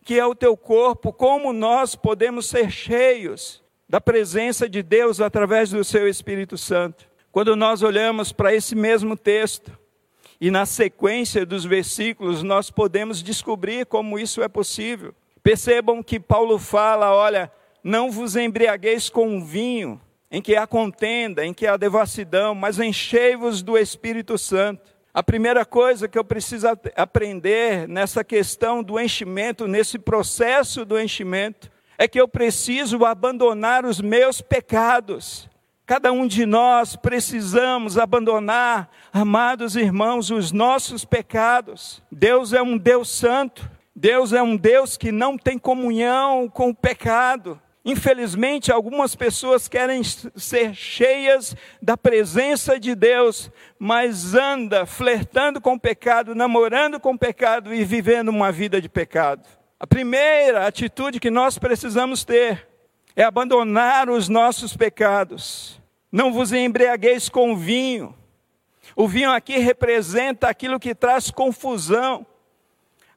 que 0.04 0.20
é 0.20 0.26
o 0.26 0.36
teu 0.36 0.58
corpo, 0.58 1.14
como 1.14 1.54
nós 1.54 1.96
podemos 1.96 2.48
ser 2.48 2.70
cheios 2.70 3.64
da 3.88 4.02
presença 4.02 4.68
de 4.68 4.84
Deus 4.84 5.22
através 5.22 5.70
do 5.70 5.84
seu 5.84 6.08
Espírito 6.08 6.58
Santo. 6.58 7.08
Quando 7.32 7.56
nós 7.56 7.82
olhamos 7.82 8.32
para 8.32 8.54
esse 8.54 8.76
mesmo 8.76 9.16
texto, 9.16 9.72
e 10.42 10.52
na 10.52 10.66
sequência 10.66 11.46
dos 11.46 11.64
versículos, 11.64 12.44
nós 12.44 12.70
podemos 12.70 13.24
descobrir 13.24 13.86
como 13.86 14.20
isso 14.20 14.42
é 14.44 14.50
possível. 14.50 15.16
Percebam 15.42 16.04
que 16.04 16.20
Paulo 16.20 16.60
fala: 16.60 17.16
olha, 17.16 17.50
não 17.84 18.10
vos 18.10 18.36
embriagueis 18.36 19.10
com 19.10 19.44
vinho, 19.44 20.00
em 20.32 20.42
que 20.42 20.56
há 20.56 20.66
contenda, 20.66 21.46
em 21.46 21.54
que 21.54 21.68
há 21.68 21.78
devassidão, 21.78 22.56
mas 22.56 22.80
enchei-vos 22.80 23.62
do 23.62 23.78
Espírito 23.78 24.38
Santo. 24.38 24.94
A 25.14 25.22
primeira 25.22 25.64
coisa 25.64 26.08
que 26.08 26.18
eu 26.18 26.24
preciso 26.24 26.68
aprender 26.96 27.88
nessa 27.88 28.24
questão 28.24 28.82
do 28.82 29.00
enchimento, 29.00 29.68
nesse 29.68 30.00
processo 30.00 30.84
do 30.84 31.00
enchimento, 31.00 31.70
é 31.98 32.08
que 32.08 32.20
eu 32.20 32.28
preciso 32.28 33.06
abandonar 33.06 33.86
os 33.86 34.02
meus 34.02 34.42
pecados. 34.42 35.48
Cada 35.86 36.12
um 36.12 36.26
de 36.26 36.46
nós 36.46 36.96
precisamos 36.96 37.98
abandonar, 37.98 38.90
amados 39.12 39.76
irmãos, 39.76 40.32
os 40.32 40.52
nossos 40.52 41.06
pecados. 41.06 42.02
Deus 42.12 42.54
é 42.54 42.62
um 42.62 42.78
Deus 42.78 43.10
santo. 43.10 43.70
Deus 43.96 44.34
é 44.34 44.42
um 44.42 44.58
Deus 44.58 44.98
que 44.98 45.12
não 45.12 45.38
tem 45.38 45.60
comunhão 45.60 46.50
com 46.50 46.70
o 46.70 46.76
pecado. 46.76 47.62
Infelizmente, 47.86 48.72
algumas 48.72 49.14
pessoas 49.14 49.68
querem 49.68 50.02
ser 50.04 50.74
cheias 50.74 51.54
da 51.82 51.98
presença 51.98 52.80
de 52.80 52.96
Deus, 52.96 53.52
mas 53.78 54.34
anda 54.34 54.86
flertando 54.86 55.60
com 55.60 55.74
o 55.74 55.80
pecado, 55.80 56.34
namorando 56.34 56.98
com 56.98 57.12
o 57.12 57.20
pecado 57.20 57.74
e 57.74 57.84
vivendo 57.84 58.30
uma 58.30 58.54
vida 58.54 58.80
de 58.80 58.88
pecado. 58.88 59.46
A 59.78 59.86
primeira 59.86 60.66
atitude 60.66 61.20
que 61.20 61.30
nós 61.30 61.58
precisamos 61.58 62.24
ter 62.24 62.66
é 63.18 63.24
abandonar 63.24 64.10
os 64.10 64.30
nossos 64.30 64.78
pecados. 64.78 65.78
Não 66.10 66.32
vos 66.32 66.54
embriagueis 66.54 67.28
com 67.28 67.58
vinho. 67.58 68.16
O 68.96 69.10
vinho 69.10 69.30
aqui 69.30 69.58
representa 69.58 70.48
aquilo 70.48 70.80
que 70.80 70.96
traz 70.96 71.30
confusão, 71.30 72.26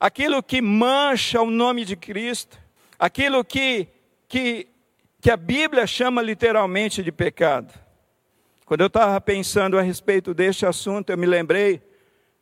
aquilo 0.00 0.42
que 0.42 0.60
mancha 0.60 1.40
o 1.40 1.50
nome 1.50 1.84
de 1.84 1.94
Cristo, 1.94 2.58
aquilo 2.98 3.44
que 3.44 3.86
que, 4.28 4.68
que 5.20 5.30
a 5.30 5.36
Bíblia 5.36 5.86
chama 5.86 6.22
literalmente 6.22 7.02
de 7.02 7.12
pecado. 7.12 7.72
Quando 8.64 8.80
eu 8.80 8.88
estava 8.88 9.20
pensando 9.20 9.78
a 9.78 9.82
respeito 9.82 10.34
deste 10.34 10.66
assunto, 10.66 11.10
eu 11.10 11.18
me 11.18 11.26
lembrei 11.26 11.82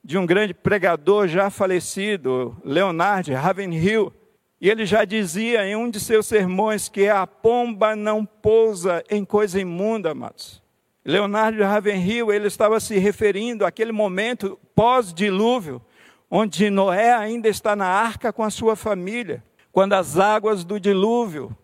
de 0.03 0.19
um 0.19 0.27
grande 0.27 0.55
pregador 0.55 1.29
já 1.29 1.51
falecido, 1.51 2.57
Leonard 2.65 3.33
Ravenhill, 3.33 4.13
e 4.61 4.71
ele 4.71 4.87
já 4.87 5.05
dizia 5.05 5.67
em 5.67 5.77
um 5.77 5.91
de 5.91 6.01
seus 6.01 6.27
sermões 6.27 6.89
que 6.89 7.09
a 7.09 7.27
pomba 7.27 7.95
não 7.95 8.25
pousa 8.25 9.05
em 9.11 9.25
coisa 9.25 9.61
imunda, 9.61 10.13
amados. 10.13 10.63
Leonardo 11.05 11.63
Ravenhill, 11.63 12.33
ele 12.33 12.47
estava 12.47 12.81
se 12.81 12.99
referindo 12.99 13.67
àquele 13.67 13.93
momento 13.93 14.59
pós-dilúvio, 14.75 15.83
onde 16.31 16.71
Noé 16.71 17.13
ainda 17.13 17.49
está 17.49 17.77
na 17.77 17.87
arca 17.87 18.33
com 18.33 18.43
a 18.43 18.49
sua 18.49 18.75
família, 18.75 19.45
quando 19.71 19.93
as 19.93 20.19
águas 20.19 20.65
do 20.65 20.81
dilúvio 20.81 21.55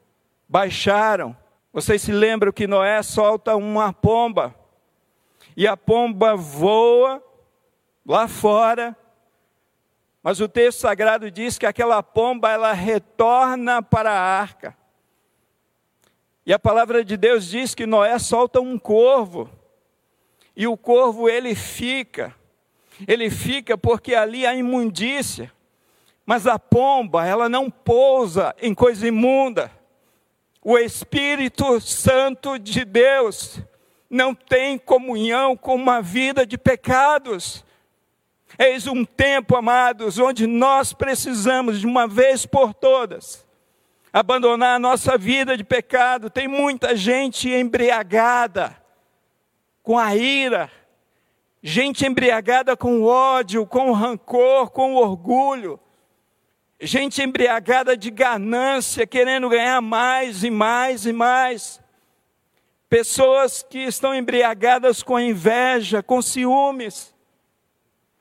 baixaram. 0.50 1.36
Vocês 1.72 2.02
se 2.02 2.10
lembram 2.10 2.50
que 2.50 2.66
Noé 2.66 3.00
solta 3.04 3.54
uma 3.54 3.92
pomba, 3.92 4.52
e 5.56 5.66
a 5.66 5.76
pomba 5.76 6.34
voa 6.34 7.22
lá 8.04 8.26
fora, 8.26 8.96
mas 10.20 10.40
o 10.40 10.48
texto 10.48 10.80
sagrado 10.80 11.30
diz 11.30 11.56
que 11.56 11.66
aquela 11.66 12.02
pomba 12.02 12.50
ela 12.50 12.72
retorna 12.72 13.80
para 13.80 14.10
a 14.10 14.40
arca. 14.40 14.76
E 16.44 16.52
a 16.52 16.58
palavra 16.58 17.04
de 17.04 17.16
Deus 17.16 17.46
diz 17.46 17.74
que 17.74 17.86
Noé 17.86 18.18
solta 18.18 18.60
um 18.60 18.78
corvo. 18.78 19.48
E 20.56 20.66
o 20.66 20.76
corvo 20.76 21.28
ele 21.28 21.54
fica. 21.54 22.34
Ele 23.06 23.30
fica 23.30 23.78
porque 23.78 24.14
ali 24.14 24.44
há 24.44 24.54
imundícia. 24.54 25.52
Mas 26.26 26.46
a 26.46 26.58
pomba, 26.58 27.24
ela 27.24 27.48
não 27.48 27.70
pousa 27.70 28.54
em 28.60 28.74
coisa 28.74 29.06
imunda. 29.06 29.70
O 30.62 30.76
Espírito 30.76 31.80
Santo 31.80 32.58
de 32.58 32.84
Deus 32.84 33.60
não 34.10 34.34
tem 34.34 34.76
comunhão 34.76 35.56
com 35.56 35.74
uma 35.74 36.02
vida 36.02 36.44
de 36.44 36.58
pecados. 36.58 37.64
Eis 38.58 38.86
um 38.86 39.04
tempo, 39.04 39.56
amados, 39.56 40.18
onde 40.18 40.46
nós 40.46 40.92
precisamos, 40.92 41.80
de 41.80 41.86
uma 41.86 42.06
vez 42.06 42.44
por 42.44 42.74
todas, 42.74 43.46
abandonar 44.12 44.76
a 44.76 44.78
nossa 44.78 45.16
vida 45.16 45.56
de 45.56 45.64
pecado. 45.64 46.28
Tem 46.28 46.46
muita 46.46 46.94
gente 46.94 47.48
embriagada 47.48 48.76
com 49.82 49.98
a 49.98 50.14
ira, 50.14 50.70
gente 51.62 52.04
embriagada 52.04 52.76
com 52.76 53.02
ódio, 53.02 53.64
com 53.64 53.92
rancor, 53.92 54.70
com 54.70 54.94
orgulho, 54.94 55.80
gente 56.80 57.22
embriagada 57.22 57.96
de 57.96 58.10
ganância, 58.10 59.06
querendo 59.06 59.48
ganhar 59.48 59.80
mais 59.80 60.42
e 60.42 60.50
mais 60.50 61.06
e 61.06 61.12
mais. 61.12 61.80
Pessoas 62.88 63.62
que 63.62 63.78
estão 63.78 64.14
embriagadas 64.14 65.02
com 65.02 65.18
inveja, 65.20 66.02
com 66.02 66.20
ciúmes. 66.20 67.14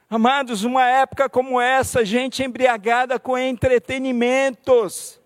Amados, 0.10 0.64
uma 0.64 0.86
época 0.86 1.30
como 1.30 1.62
essa, 1.62 2.04
gente 2.04 2.44
embriagada 2.44 3.20
com 3.20 3.38
entretenimentos. 3.38 5.20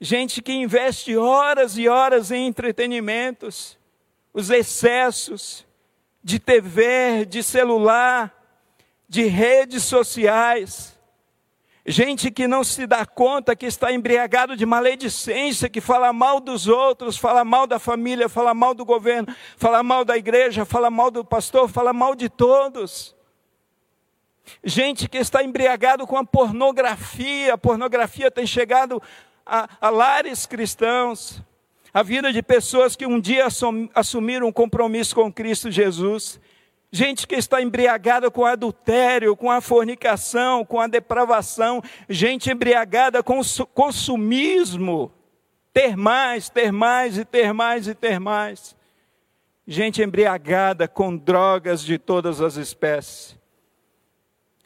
Gente 0.00 0.42
que 0.42 0.52
investe 0.52 1.16
horas 1.16 1.78
e 1.78 1.88
horas 1.88 2.32
em 2.32 2.48
entretenimentos, 2.48 3.78
os 4.34 4.50
excessos 4.50 5.64
de 6.24 6.40
TV, 6.40 7.24
de 7.24 7.42
celular, 7.42 8.36
de 9.08 9.24
redes 9.24 9.84
sociais. 9.84 10.91
Gente 11.84 12.30
que 12.30 12.46
não 12.46 12.62
se 12.62 12.86
dá 12.86 13.04
conta 13.04 13.56
que 13.56 13.66
está 13.66 13.92
embriagado 13.92 14.56
de 14.56 14.64
maledicência, 14.64 15.68
que 15.68 15.80
fala 15.80 16.12
mal 16.12 16.38
dos 16.38 16.68
outros, 16.68 17.16
fala 17.16 17.44
mal 17.44 17.66
da 17.66 17.80
família, 17.80 18.28
fala 18.28 18.54
mal 18.54 18.72
do 18.72 18.84
governo, 18.84 19.34
fala 19.56 19.82
mal 19.82 20.04
da 20.04 20.16
igreja, 20.16 20.64
fala 20.64 20.88
mal 20.90 21.10
do 21.10 21.24
pastor, 21.24 21.68
fala 21.68 21.92
mal 21.92 22.14
de 22.14 22.28
todos. 22.28 23.16
Gente 24.62 25.08
que 25.08 25.18
está 25.18 25.42
embriagado 25.42 26.06
com 26.06 26.16
a 26.16 26.24
pornografia, 26.24 27.54
a 27.54 27.58
pornografia 27.58 28.30
tem 28.30 28.46
chegado 28.46 29.02
a, 29.44 29.68
a 29.80 29.90
lares 29.90 30.46
cristãos, 30.46 31.42
a 31.92 32.02
vida 32.02 32.32
de 32.32 32.44
pessoas 32.44 32.94
que 32.94 33.06
um 33.06 33.20
dia 33.20 33.46
assumiram 33.92 34.46
um 34.46 34.52
compromisso 34.52 35.16
com 35.16 35.32
Cristo 35.32 35.68
Jesus. 35.68 36.40
Gente 36.92 37.26
que 37.26 37.34
está 37.34 37.62
embriagada 37.62 38.30
com 38.30 38.44
adultério, 38.44 39.34
com 39.34 39.50
a 39.50 39.62
fornicação, 39.62 40.64
com 40.64 40.78
a 40.78 40.86
depravação, 40.86 41.82
gente 42.08 42.50
embriagada 42.50 43.22
com 43.22 43.40
consumismo, 43.72 45.10
ter 45.72 45.96
mais, 45.96 46.50
ter 46.50 46.70
mais 46.70 47.16
e 47.16 47.24
ter 47.24 47.54
mais 47.54 47.88
e 47.88 47.94
ter 47.94 48.20
mais. 48.20 48.76
Gente 49.66 50.02
embriagada 50.02 50.86
com 50.86 51.16
drogas 51.16 51.82
de 51.82 51.98
todas 51.98 52.42
as 52.42 52.56
espécies 52.56 53.40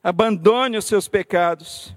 abandone 0.06 0.76
os 0.76 0.84
seus 0.84 1.08
pecados. 1.08 1.92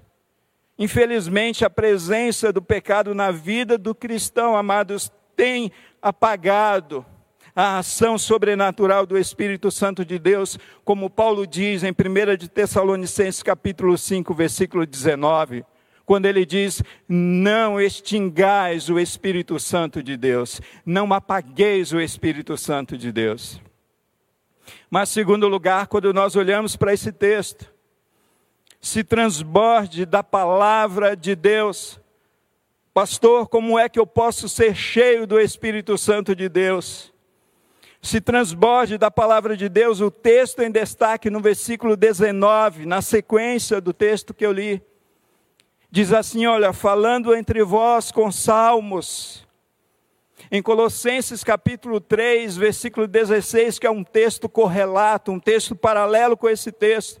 Infelizmente, 0.76 1.64
a 1.64 1.70
presença 1.70 2.52
do 2.52 2.60
pecado 2.60 3.14
na 3.14 3.30
vida 3.30 3.78
do 3.78 3.94
cristão, 3.94 4.56
amados, 4.56 5.12
tem 5.36 5.70
apagado 6.02 7.06
a 7.54 7.78
ação 7.78 8.16
sobrenatural 8.16 9.04
do 9.06 9.18
Espírito 9.18 9.70
Santo 9.70 10.04
de 10.04 10.18
Deus, 10.18 10.58
como 10.84 11.10
Paulo 11.10 11.46
diz 11.46 11.82
em 11.82 11.90
1 11.90 12.36
de 12.36 12.48
Tessalonicenses 12.48 13.42
capítulo 13.42 13.96
5, 13.98 14.32
versículo 14.34 14.86
19, 14.86 15.64
quando 16.04 16.26
ele 16.26 16.44
diz: 16.46 16.82
"Não 17.08 17.80
extingais 17.80 18.88
o 18.88 18.98
Espírito 18.98 19.58
Santo 19.58 20.02
de 20.02 20.16
Deus, 20.16 20.60
não 20.84 21.12
apagueis 21.12 21.92
o 21.92 22.00
Espírito 22.00 22.56
Santo 22.56 22.96
de 22.96 23.12
Deus". 23.12 23.60
Mas 24.88 25.08
segundo 25.08 25.48
lugar, 25.48 25.86
quando 25.86 26.12
nós 26.12 26.36
olhamos 26.36 26.76
para 26.76 26.92
esse 26.92 27.12
texto, 27.12 27.72
se 28.80 29.04
transborde 29.04 30.06
da 30.06 30.22
palavra 30.22 31.14
de 31.14 31.34
Deus. 31.36 32.00
Pastor, 32.94 33.46
como 33.46 33.78
é 33.78 33.88
que 33.88 33.98
eu 33.98 34.06
posso 34.06 34.48
ser 34.48 34.74
cheio 34.74 35.26
do 35.26 35.38
Espírito 35.38 35.96
Santo 35.98 36.34
de 36.34 36.48
Deus? 36.48 37.12
Se 38.02 38.20
transborde 38.20 38.96
da 38.96 39.10
palavra 39.10 39.56
de 39.56 39.68
Deus, 39.68 40.00
o 40.00 40.10
texto 40.10 40.62
em 40.62 40.70
destaque 40.70 41.28
no 41.28 41.40
versículo 41.40 41.96
19, 41.96 42.86
na 42.86 43.02
sequência 43.02 43.80
do 43.80 43.92
texto 43.92 44.32
que 44.32 44.44
eu 44.44 44.52
li, 44.52 44.82
diz 45.90 46.12
assim: 46.12 46.46
Olha, 46.46 46.72
falando 46.72 47.34
entre 47.34 47.62
vós 47.62 48.10
com 48.10 48.32
salmos, 48.32 49.46
em 50.50 50.62
Colossenses 50.62 51.44
capítulo 51.44 52.00
3, 52.00 52.56
versículo 52.56 53.06
16, 53.06 53.78
que 53.78 53.86
é 53.86 53.90
um 53.90 54.02
texto 54.02 54.48
correlato, 54.48 55.30
um 55.30 55.38
texto 55.38 55.76
paralelo 55.76 56.36
com 56.36 56.48
esse 56.48 56.72
texto, 56.72 57.20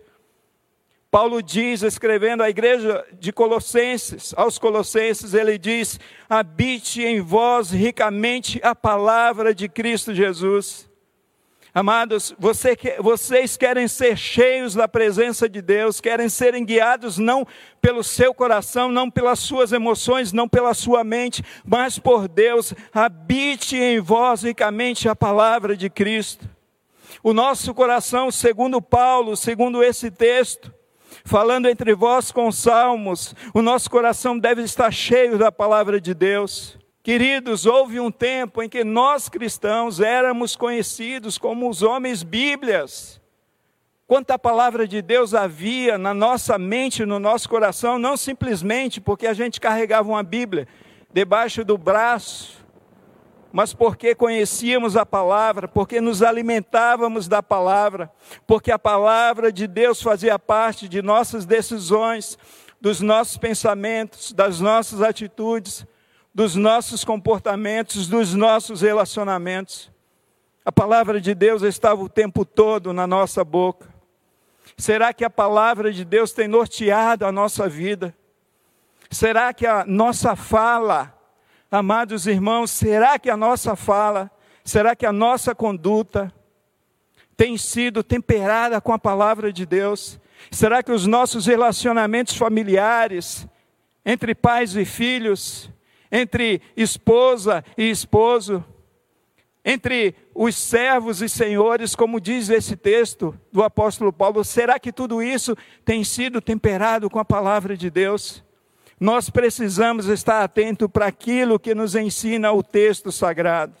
Paulo 1.10 1.42
diz, 1.42 1.82
escrevendo 1.82 2.40
à 2.40 2.48
igreja 2.48 3.04
de 3.18 3.32
Colossenses, 3.32 4.32
aos 4.36 4.58
Colossenses, 4.58 5.34
ele 5.34 5.58
diz: 5.58 5.98
habite 6.28 7.02
em 7.02 7.20
vós 7.20 7.70
ricamente 7.70 8.60
a 8.62 8.76
palavra 8.76 9.52
de 9.52 9.68
Cristo 9.68 10.14
Jesus. 10.14 10.88
Amados, 11.74 12.34
você, 12.38 12.76
vocês 13.00 13.56
querem 13.56 13.88
ser 13.88 14.16
cheios 14.16 14.74
da 14.74 14.86
presença 14.86 15.48
de 15.48 15.60
Deus, 15.60 16.00
querem 16.00 16.28
serem 16.28 16.64
guiados 16.64 17.18
não 17.18 17.46
pelo 17.80 18.02
seu 18.04 18.32
coração, 18.32 18.90
não 18.90 19.10
pelas 19.10 19.40
suas 19.40 19.72
emoções, 19.72 20.32
não 20.32 20.48
pela 20.48 20.74
sua 20.74 21.02
mente, 21.02 21.44
mas 21.64 21.98
por 21.98 22.28
Deus. 22.28 22.72
Habite 22.92 23.76
em 23.76 24.00
vós 24.00 24.42
ricamente 24.42 25.08
a 25.08 25.14
palavra 25.14 25.76
de 25.76 25.90
Cristo. 25.90 26.48
O 27.22 27.32
nosso 27.32 27.74
coração, 27.74 28.30
segundo 28.30 28.80
Paulo, 28.80 29.36
segundo 29.36 29.82
esse 29.82 30.10
texto, 30.10 30.72
falando 31.24 31.68
entre 31.68 31.94
vós 31.94 32.30
com 32.30 32.50
salmos, 32.50 33.34
o 33.54 33.62
nosso 33.62 33.90
coração 33.90 34.38
deve 34.38 34.62
estar 34.62 34.90
cheio 34.90 35.38
da 35.38 35.50
palavra 35.50 36.00
de 36.00 36.14
Deus. 36.14 36.78
Queridos, 37.02 37.64
houve 37.64 37.98
um 37.98 38.10
tempo 38.10 38.62
em 38.62 38.68
que 38.68 38.84
nós 38.84 39.28
cristãos 39.28 40.00
éramos 40.00 40.54
conhecidos 40.54 41.38
como 41.38 41.68
os 41.68 41.82
homens 41.82 42.22
Bíblias. 42.22 43.20
Quanta 44.06 44.38
palavra 44.38 44.88
de 44.88 45.00
Deus 45.00 45.34
havia 45.34 45.96
na 45.96 46.12
nossa 46.12 46.58
mente, 46.58 47.06
no 47.06 47.18
nosso 47.18 47.48
coração, 47.48 47.98
não 47.98 48.16
simplesmente 48.16 49.00
porque 49.00 49.26
a 49.26 49.32
gente 49.32 49.60
carregava 49.60 50.08
uma 50.08 50.22
Bíblia 50.22 50.66
debaixo 51.12 51.64
do 51.64 51.78
braço, 51.78 52.59
mas 53.52 53.74
porque 53.74 54.14
conhecíamos 54.14 54.96
a 54.96 55.04
palavra, 55.04 55.66
porque 55.66 56.00
nos 56.00 56.22
alimentávamos 56.22 57.26
da 57.26 57.42
palavra, 57.42 58.10
porque 58.46 58.70
a 58.70 58.78
palavra 58.78 59.52
de 59.52 59.66
Deus 59.66 60.00
fazia 60.00 60.38
parte 60.38 60.88
de 60.88 61.02
nossas 61.02 61.44
decisões, 61.44 62.38
dos 62.80 63.00
nossos 63.00 63.36
pensamentos, 63.36 64.32
das 64.32 64.60
nossas 64.60 65.02
atitudes, 65.02 65.86
dos 66.34 66.54
nossos 66.54 67.04
comportamentos, 67.04 68.06
dos 68.06 68.34
nossos 68.34 68.82
relacionamentos. 68.82 69.90
A 70.64 70.70
palavra 70.70 71.20
de 71.20 71.34
Deus 71.34 71.62
estava 71.62 72.02
o 72.02 72.08
tempo 72.08 72.44
todo 72.44 72.92
na 72.92 73.06
nossa 73.06 73.42
boca. 73.42 73.92
Será 74.76 75.12
que 75.12 75.24
a 75.24 75.30
palavra 75.30 75.92
de 75.92 76.04
Deus 76.04 76.32
tem 76.32 76.46
norteado 76.46 77.26
a 77.26 77.32
nossa 77.32 77.68
vida? 77.68 78.14
Será 79.10 79.52
que 79.52 79.66
a 79.66 79.84
nossa 79.84 80.36
fala, 80.36 81.12
Amados 81.70 82.26
irmãos, 82.26 82.68
será 82.72 83.16
que 83.16 83.30
a 83.30 83.36
nossa 83.36 83.76
fala, 83.76 84.28
será 84.64 84.96
que 84.96 85.06
a 85.06 85.12
nossa 85.12 85.54
conduta 85.54 86.34
tem 87.36 87.56
sido 87.56 88.02
temperada 88.02 88.80
com 88.80 88.92
a 88.92 88.98
palavra 88.98 89.52
de 89.52 89.64
Deus? 89.64 90.18
Será 90.50 90.82
que 90.82 90.90
os 90.90 91.06
nossos 91.06 91.46
relacionamentos 91.46 92.36
familiares, 92.36 93.46
entre 94.04 94.34
pais 94.34 94.74
e 94.74 94.84
filhos, 94.84 95.70
entre 96.10 96.60
esposa 96.76 97.64
e 97.78 97.88
esposo, 97.88 98.64
entre 99.64 100.16
os 100.34 100.56
servos 100.56 101.22
e 101.22 101.28
senhores, 101.28 101.94
como 101.94 102.20
diz 102.20 102.48
esse 102.48 102.74
texto 102.74 103.38
do 103.52 103.62
apóstolo 103.62 104.12
Paulo, 104.12 104.42
será 104.42 104.76
que 104.80 104.92
tudo 104.92 105.22
isso 105.22 105.56
tem 105.84 106.02
sido 106.02 106.40
temperado 106.40 107.08
com 107.08 107.20
a 107.20 107.24
palavra 107.24 107.76
de 107.76 107.90
Deus? 107.90 108.42
Nós 109.00 109.30
precisamos 109.30 110.06
estar 110.06 110.44
atento 110.44 110.86
para 110.86 111.06
aquilo 111.06 111.58
que 111.58 111.74
nos 111.74 111.94
ensina 111.94 112.52
o 112.52 112.62
texto 112.62 113.10
sagrado. 113.10 113.74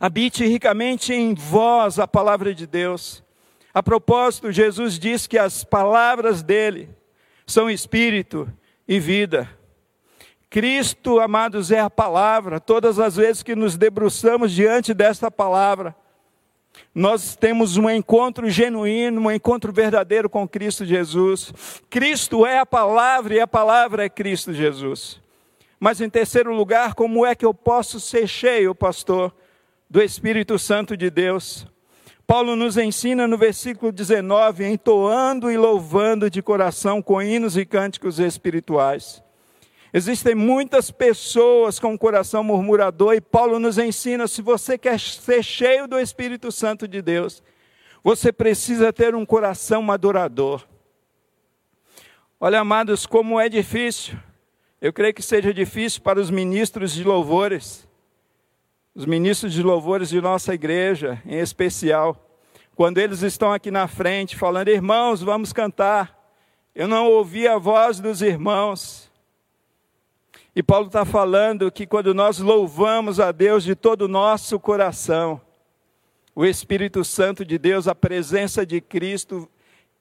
Habite 0.00 0.46
ricamente 0.46 1.12
em 1.12 1.34
vós 1.34 1.98
a 1.98 2.08
palavra 2.08 2.54
de 2.54 2.66
Deus. 2.66 3.22
A 3.74 3.82
propósito, 3.82 4.50
Jesus 4.50 4.98
diz 4.98 5.26
que 5.26 5.38
as 5.38 5.62
palavras 5.62 6.42
dele 6.42 6.88
são 7.46 7.70
espírito 7.70 8.50
e 8.88 8.98
vida. 8.98 9.48
Cristo, 10.48 11.20
amados, 11.20 11.70
é 11.70 11.80
a 11.80 11.90
palavra. 11.90 12.60
Todas 12.60 12.98
as 12.98 13.16
vezes 13.16 13.42
que 13.42 13.54
nos 13.54 13.76
debruçamos 13.76 14.52
diante 14.52 14.94
desta 14.94 15.30
palavra, 15.30 15.94
nós 16.94 17.36
temos 17.36 17.76
um 17.76 17.88
encontro 17.88 18.50
genuíno, 18.50 19.20
um 19.20 19.30
encontro 19.30 19.72
verdadeiro 19.72 20.28
com 20.28 20.46
Cristo 20.46 20.84
Jesus. 20.84 21.52
Cristo 21.88 22.44
é 22.44 22.58
a 22.58 22.66
palavra 22.66 23.34
e 23.34 23.40
a 23.40 23.46
palavra 23.46 24.04
é 24.04 24.08
Cristo 24.08 24.52
Jesus. 24.52 25.20
Mas 25.80 26.00
em 26.00 26.08
terceiro 26.08 26.54
lugar, 26.54 26.94
como 26.94 27.26
é 27.26 27.34
que 27.34 27.44
eu 27.44 27.54
posso 27.54 27.98
ser 27.98 28.26
cheio, 28.26 28.74
pastor, 28.74 29.34
do 29.88 30.02
Espírito 30.02 30.58
Santo 30.58 30.96
de 30.96 31.10
Deus? 31.10 31.66
Paulo 32.26 32.54
nos 32.54 32.76
ensina 32.76 33.26
no 33.26 33.36
versículo 33.36 33.90
19, 33.90 34.64
entoando 34.64 35.50
e 35.50 35.56
louvando 35.56 36.30
de 36.30 36.40
coração 36.40 37.02
com 37.02 37.20
hinos 37.20 37.56
e 37.56 37.66
cânticos 37.66 38.18
espirituais. 38.18 39.22
Existem 39.94 40.34
muitas 40.34 40.90
pessoas 40.90 41.78
com 41.78 41.92
o 41.92 41.98
coração 41.98 42.42
murmurador 42.42 43.14
e 43.14 43.20
Paulo 43.20 43.58
nos 43.58 43.76
ensina: 43.76 44.26
se 44.26 44.40
você 44.40 44.78
quer 44.78 44.98
ser 44.98 45.42
cheio 45.42 45.86
do 45.86 46.00
Espírito 46.00 46.50
Santo 46.50 46.88
de 46.88 47.02
Deus, 47.02 47.42
você 48.02 48.32
precisa 48.32 48.92
ter 48.92 49.14
um 49.14 49.26
coração 49.26 49.92
adorador. 49.92 50.66
Olha, 52.40 52.60
amados, 52.60 53.04
como 53.06 53.38
é 53.38 53.48
difícil. 53.48 54.18
Eu 54.80 54.92
creio 54.92 55.14
que 55.14 55.22
seja 55.22 55.54
difícil 55.54 56.00
para 56.00 56.18
os 56.18 56.28
ministros 56.28 56.92
de 56.92 57.04
louvores, 57.04 57.86
os 58.92 59.06
ministros 59.06 59.52
de 59.52 59.62
louvores 59.62 60.08
de 60.08 60.20
nossa 60.20 60.52
igreja, 60.52 61.22
em 61.24 61.38
especial, 61.38 62.16
quando 62.74 62.98
eles 62.98 63.22
estão 63.22 63.52
aqui 63.52 63.70
na 63.70 63.86
frente 63.86 64.36
falando, 64.36 64.68
irmãos, 64.68 65.22
vamos 65.22 65.52
cantar. 65.52 66.18
Eu 66.74 66.88
não 66.88 67.06
ouvi 67.06 67.46
a 67.46 67.58
voz 67.58 68.00
dos 68.00 68.22
irmãos. 68.22 69.11
E 70.54 70.62
Paulo 70.62 70.88
está 70.88 71.04
falando 71.06 71.72
que 71.72 71.86
quando 71.86 72.12
nós 72.12 72.38
louvamos 72.38 73.18
a 73.18 73.32
Deus 73.32 73.64
de 73.64 73.74
todo 73.74 74.02
o 74.02 74.08
nosso 74.08 74.60
coração, 74.60 75.40
o 76.34 76.44
Espírito 76.44 77.02
Santo 77.04 77.42
de 77.42 77.56
Deus, 77.56 77.88
a 77.88 77.94
presença 77.94 78.66
de 78.66 78.78
Cristo, 78.78 79.48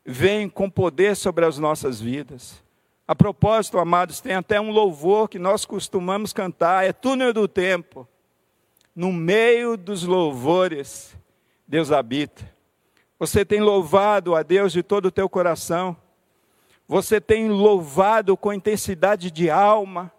vem 0.06 0.50
com 0.50 0.70
poder 0.70 1.16
sobre 1.16 1.46
as 1.46 1.58
nossas 1.58 2.02
vidas. 2.02 2.62
A 3.08 3.16
propósito, 3.16 3.78
amados, 3.78 4.20
tem 4.20 4.34
até 4.34 4.60
um 4.60 4.72
louvor 4.72 5.30
que 5.30 5.40
nós 5.40 5.64
costumamos 5.64 6.34
cantar, 6.34 6.86
é 6.86 6.92
túnel 6.92 7.32
do 7.32 7.48
tempo. 7.48 8.06
No 8.94 9.14
meio 9.14 9.78
dos 9.78 10.04
louvores, 10.04 11.16
Deus 11.66 11.94
habita. 11.94 12.44
Você 13.18 13.46
tem 13.46 13.62
louvado 13.62 14.36
a 14.36 14.44
Deus 14.44 14.74
de 14.74 14.84
todo 14.84 15.06
o 15.06 15.12
teu 15.12 15.30
coração. 15.30 15.96
Você 16.90 17.22
tem 17.22 17.48
louvado 17.48 18.36
com 18.36 18.52
intensidade 18.52 19.32
de 19.32 19.50
alma 19.50 20.12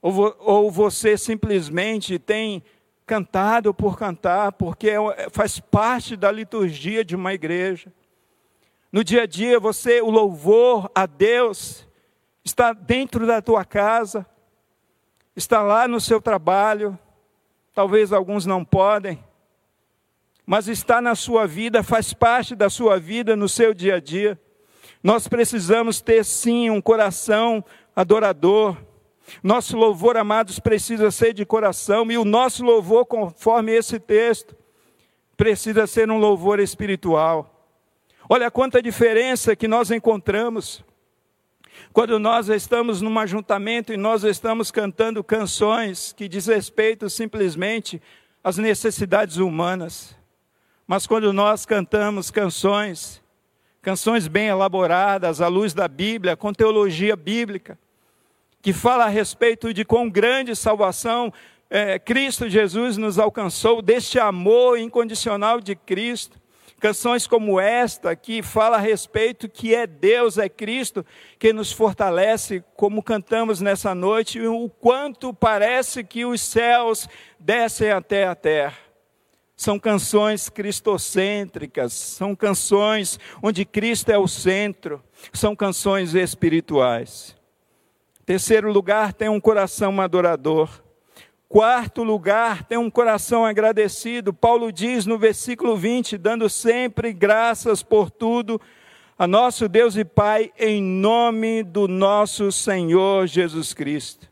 ou, 0.00 0.34
ou 0.38 0.70
você 0.70 1.16
simplesmente 1.16 2.18
tem 2.18 2.62
cantado 3.06 3.74
por 3.74 3.98
cantar, 3.98 4.52
porque 4.52 4.90
é 4.90 5.28
faz 5.30 5.58
parte 5.58 6.16
da 6.16 6.30
liturgia 6.30 7.04
de 7.04 7.16
uma 7.16 7.34
igreja. 7.34 7.92
No 8.92 9.02
dia 9.04 9.22
a 9.22 9.26
dia, 9.26 9.58
você, 9.58 10.00
o 10.00 10.10
louvor 10.10 10.90
a 10.94 11.06
Deus, 11.06 11.86
está 12.44 12.72
dentro 12.72 13.26
da 13.26 13.42
tua 13.42 13.64
casa, 13.64 14.26
está 15.36 15.62
lá 15.62 15.86
no 15.86 16.00
seu 16.00 16.20
trabalho, 16.20 16.98
talvez 17.74 18.12
alguns 18.12 18.46
não 18.46 18.64
podem, 18.64 19.22
mas 20.46 20.66
está 20.66 21.00
na 21.00 21.14
sua 21.14 21.46
vida, 21.46 21.82
faz 21.82 22.12
parte 22.12 22.54
da 22.56 22.68
sua 22.68 22.98
vida 22.98 23.36
no 23.36 23.48
seu 23.48 23.72
dia 23.72 23.96
a 23.96 24.00
dia. 24.00 24.40
Nós 25.02 25.28
precisamos 25.28 26.00
ter 26.00 26.24
sim 26.24 26.70
um 26.70 26.80
coração 26.80 27.64
adorador, 27.94 28.76
nosso 29.42 29.76
louvor, 29.76 30.16
amados, 30.16 30.58
precisa 30.58 31.10
ser 31.10 31.32
de 31.32 31.44
coração, 31.44 32.10
e 32.10 32.18
o 32.18 32.24
nosso 32.24 32.64
louvor, 32.64 33.06
conforme 33.06 33.72
esse 33.72 33.98
texto, 33.98 34.56
precisa 35.36 35.86
ser 35.86 36.10
um 36.10 36.18
louvor 36.18 36.60
espiritual. 36.60 37.68
Olha 38.28 38.50
quanta 38.50 38.82
diferença 38.82 39.56
que 39.56 39.66
nós 39.66 39.90
encontramos 39.90 40.84
quando 41.92 42.18
nós 42.18 42.48
estamos 42.48 43.00
num 43.00 43.18
ajuntamento 43.18 43.92
e 43.92 43.96
nós 43.96 44.22
estamos 44.22 44.70
cantando 44.70 45.24
canções 45.24 46.12
que 46.12 46.28
diz 46.28 46.46
respeito 46.46 47.08
simplesmente 47.10 48.00
às 48.44 48.58
necessidades 48.58 49.36
humanas. 49.36 50.16
Mas 50.86 51.06
quando 51.06 51.32
nós 51.32 51.64
cantamos 51.66 52.30
canções, 52.30 53.22
canções 53.82 54.28
bem 54.28 54.48
elaboradas, 54.48 55.40
à 55.40 55.48
luz 55.48 55.72
da 55.72 55.88
Bíblia, 55.88 56.36
com 56.36 56.52
teologia 56.52 57.16
bíblica, 57.16 57.78
que 58.62 58.72
fala 58.72 59.04
a 59.04 59.08
respeito 59.08 59.72
de 59.72 59.84
quão 59.84 60.08
grande 60.08 60.54
salvação 60.54 61.32
é, 61.70 61.98
Cristo 61.98 62.48
Jesus 62.48 62.96
nos 62.96 63.18
alcançou, 63.18 63.80
deste 63.80 64.18
amor 64.18 64.78
incondicional 64.78 65.60
de 65.60 65.76
Cristo. 65.76 66.40
Canções 66.80 67.26
como 67.26 67.60
esta, 67.60 68.16
que 68.16 68.42
fala 68.42 68.78
a 68.78 68.80
respeito 68.80 69.48
que 69.48 69.74
é 69.74 69.86
Deus, 69.86 70.38
é 70.38 70.48
Cristo, 70.48 71.04
que 71.38 71.52
nos 71.52 71.70
fortalece, 71.70 72.64
como 72.74 73.02
cantamos 73.02 73.60
nessa 73.60 73.94
noite, 73.94 74.40
o 74.40 74.68
quanto 74.68 75.32
parece 75.32 76.02
que 76.02 76.24
os 76.24 76.40
céus 76.40 77.06
descem 77.38 77.90
até 77.90 78.26
a 78.26 78.34
terra. 78.34 78.78
São 79.54 79.78
canções 79.78 80.48
cristocêntricas, 80.48 81.92
são 81.92 82.34
canções 82.34 83.20
onde 83.42 83.66
Cristo 83.66 84.08
é 84.08 84.16
o 84.16 84.26
centro, 84.26 85.04
são 85.34 85.54
canções 85.54 86.14
espirituais. 86.14 87.38
Terceiro 88.24 88.72
lugar, 88.72 89.12
tem 89.12 89.28
um 89.28 89.40
coração 89.40 90.00
adorador. 90.00 90.82
Quarto 91.48 92.04
lugar, 92.04 92.62
tem 92.64 92.78
um 92.78 92.90
coração 92.90 93.44
agradecido. 93.44 94.32
Paulo 94.32 94.70
diz 94.70 95.04
no 95.04 95.18
versículo 95.18 95.76
20: 95.76 96.16
dando 96.16 96.48
sempre 96.48 97.12
graças 97.12 97.82
por 97.82 98.10
tudo 98.10 98.60
a 99.18 99.26
nosso 99.26 99.68
Deus 99.68 99.96
e 99.96 100.04
Pai, 100.04 100.50
em 100.58 100.82
nome 100.82 101.62
do 101.62 101.86
nosso 101.86 102.50
Senhor 102.50 103.26
Jesus 103.26 103.74
Cristo. 103.74 104.30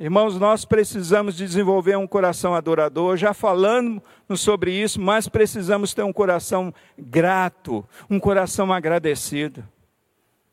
Irmãos, 0.00 0.38
nós 0.38 0.64
precisamos 0.64 1.36
desenvolver 1.36 1.96
um 1.96 2.06
coração 2.06 2.54
adorador. 2.54 3.16
Já 3.16 3.34
falando 3.34 4.02
sobre 4.36 4.72
isso, 4.72 5.00
mas 5.00 5.28
precisamos 5.28 5.92
ter 5.92 6.02
um 6.02 6.12
coração 6.12 6.72
grato, 6.98 7.84
um 8.08 8.18
coração 8.18 8.72
agradecido. 8.72 9.64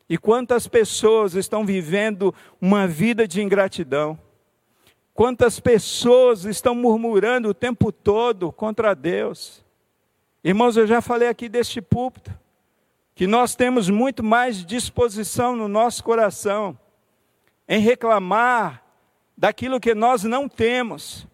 E 0.09 0.17
quantas 0.17 0.67
pessoas 0.67 1.33
estão 1.33 1.65
vivendo 1.65 2.33
uma 2.61 2.87
vida 2.87 3.27
de 3.27 3.41
ingratidão? 3.41 4.19
Quantas 5.13 5.59
pessoas 5.59 6.45
estão 6.45 6.75
murmurando 6.75 7.49
o 7.49 7.53
tempo 7.53 7.91
todo 7.91 8.51
contra 8.51 8.93
Deus? 8.93 9.65
Irmãos, 10.43 10.77
eu 10.77 10.85
já 10.85 11.01
falei 11.01 11.27
aqui 11.27 11.49
deste 11.49 11.81
púlpito, 11.81 12.31
que 13.15 13.25
nós 13.25 13.55
temos 13.55 13.89
muito 13.89 14.21
mais 14.21 14.63
disposição 14.63 15.55
no 15.55 15.67
nosso 15.67 16.03
coração 16.03 16.77
em 17.67 17.79
reclamar 17.79 18.83
daquilo 19.37 19.79
que 19.79 19.95
nós 19.95 20.23
não 20.23 20.47
temos, 20.47 21.27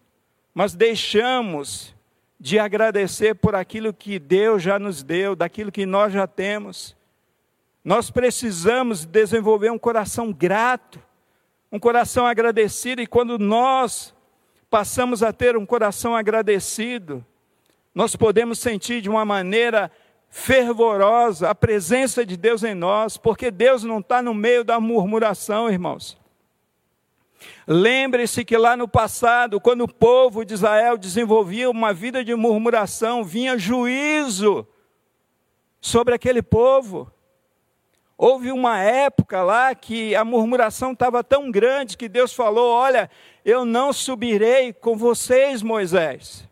mas 0.54 0.74
deixamos 0.74 1.94
de 2.38 2.58
agradecer 2.58 3.34
por 3.34 3.54
aquilo 3.54 3.92
que 3.92 4.18
Deus 4.18 4.62
já 4.62 4.78
nos 4.78 5.02
deu, 5.02 5.36
daquilo 5.36 5.70
que 5.70 5.84
nós 5.84 6.12
já 6.12 6.26
temos. 6.26 6.96
Nós 7.84 8.10
precisamos 8.10 9.04
desenvolver 9.04 9.70
um 9.70 9.78
coração 9.78 10.32
grato, 10.32 11.00
um 11.70 11.78
coração 11.78 12.26
agradecido, 12.26 13.02
e 13.02 13.06
quando 13.06 13.38
nós 13.38 14.14
passamos 14.70 15.22
a 15.22 15.32
ter 15.32 15.56
um 15.56 15.66
coração 15.66 16.14
agradecido, 16.14 17.24
nós 17.94 18.14
podemos 18.16 18.58
sentir 18.58 19.00
de 19.00 19.10
uma 19.10 19.24
maneira 19.24 19.90
fervorosa 20.30 21.50
a 21.50 21.54
presença 21.54 22.24
de 22.24 22.36
Deus 22.36 22.62
em 22.62 22.74
nós, 22.74 23.18
porque 23.18 23.50
Deus 23.50 23.84
não 23.84 23.98
está 23.98 24.22
no 24.22 24.32
meio 24.32 24.64
da 24.64 24.80
murmuração, 24.80 25.68
irmãos. 25.68 26.16
Lembre-se 27.66 28.44
que 28.44 28.56
lá 28.56 28.76
no 28.76 28.88
passado, 28.88 29.60
quando 29.60 29.82
o 29.82 29.92
povo 29.92 30.44
de 30.44 30.54
Israel 30.54 30.96
desenvolvia 30.96 31.68
uma 31.68 31.92
vida 31.92 32.24
de 32.24 32.34
murmuração, 32.34 33.22
vinha 33.22 33.58
juízo 33.58 34.66
sobre 35.80 36.14
aquele 36.14 36.42
povo. 36.42 37.12
Houve 38.24 38.52
uma 38.52 38.78
época 38.78 39.42
lá 39.42 39.74
que 39.74 40.14
a 40.14 40.24
murmuração 40.24 40.92
estava 40.92 41.24
tão 41.24 41.50
grande 41.50 41.96
que 41.96 42.08
Deus 42.08 42.32
falou: 42.32 42.70
Olha, 42.70 43.10
eu 43.44 43.64
não 43.64 43.92
subirei 43.92 44.72
com 44.72 44.96
vocês, 44.96 45.60
Moisés. 45.60 46.48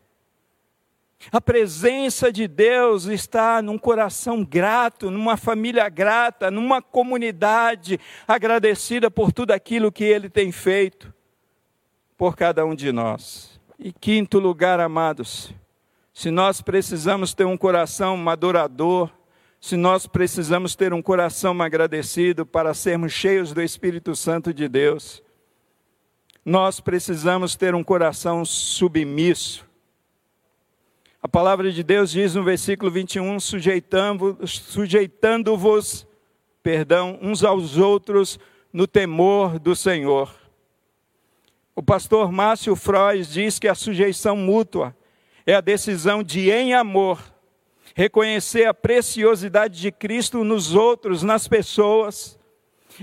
A 1.31 1.39
presença 1.39 2.29
de 2.29 2.45
Deus 2.45 3.05
está 3.05 3.61
num 3.61 3.77
coração 3.77 4.43
grato, 4.43 5.09
numa 5.09 5.37
família 5.37 5.87
grata, 5.87 6.51
numa 6.51 6.81
comunidade 6.81 7.97
agradecida 8.27 9.09
por 9.09 9.31
tudo 9.31 9.51
aquilo 9.51 9.93
que 9.93 10.03
Ele 10.03 10.29
tem 10.29 10.51
feito 10.51 11.13
por 12.17 12.35
cada 12.35 12.65
um 12.65 12.75
de 12.75 12.91
nós. 12.91 13.61
E 13.79 13.93
quinto 13.93 14.39
lugar, 14.39 14.81
amados, 14.81 15.53
se 16.13 16.31
nós 16.31 16.61
precisamos 16.61 17.33
ter 17.33 17.45
um 17.45 17.55
coração 17.55 18.17
madurador, 18.17 19.09
se 19.61 19.77
nós 19.77 20.07
precisamos 20.07 20.75
ter 20.75 20.91
um 20.91 21.03
coração 21.03 21.61
agradecido 21.61 22.47
para 22.47 22.73
sermos 22.73 23.13
cheios 23.13 23.53
do 23.53 23.61
Espírito 23.61 24.15
Santo 24.15 24.51
de 24.51 24.67
Deus, 24.67 25.21
nós 26.43 26.79
precisamos 26.79 27.55
ter 27.55 27.75
um 27.75 27.83
coração 27.83 28.43
submisso. 28.43 29.63
A 31.21 31.27
palavra 31.27 31.71
de 31.71 31.83
Deus 31.83 32.09
diz 32.09 32.33
no 32.33 32.43
versículo 32.43 32.89
21, 32.89 33.39
sujeitando-vos, 33.39 34.51
sujeitando 34.51 35.55
perdão, 36.63 37.19
uns 37.21 37.43
aos 37.43 37.77
outros 37.77 38.39
no 38.73 38.87
temor 38.87 39.59
do 39.59 39.75
Senhor. 39.75 40.33
O 41.75 41.83
pastor 41.83 42.31
Márcio 42.31 42.75
Frois 42.75 43.31
diz 43.31 43.59
que 43.59 43.67
a 43.67 43.75
sujeição 43.75 44.35
mútua 44.35 44.97
é 45.45 45.53
a 45.53 45.61
decisão 45.61 46.23
de, 46.23 46.49
em 46.49 46.73
amor, 46.73 47.30
reconhecer 47.95 48.65
a 48.65 48.73
preciosidade 48.73 49.79
de 49.79 49.91
Cristo 49.91 50.43
nos 50.43 50.73
outros, 50.73 51.23
nas 51.23 51.47
pessoas, 51.47 52.39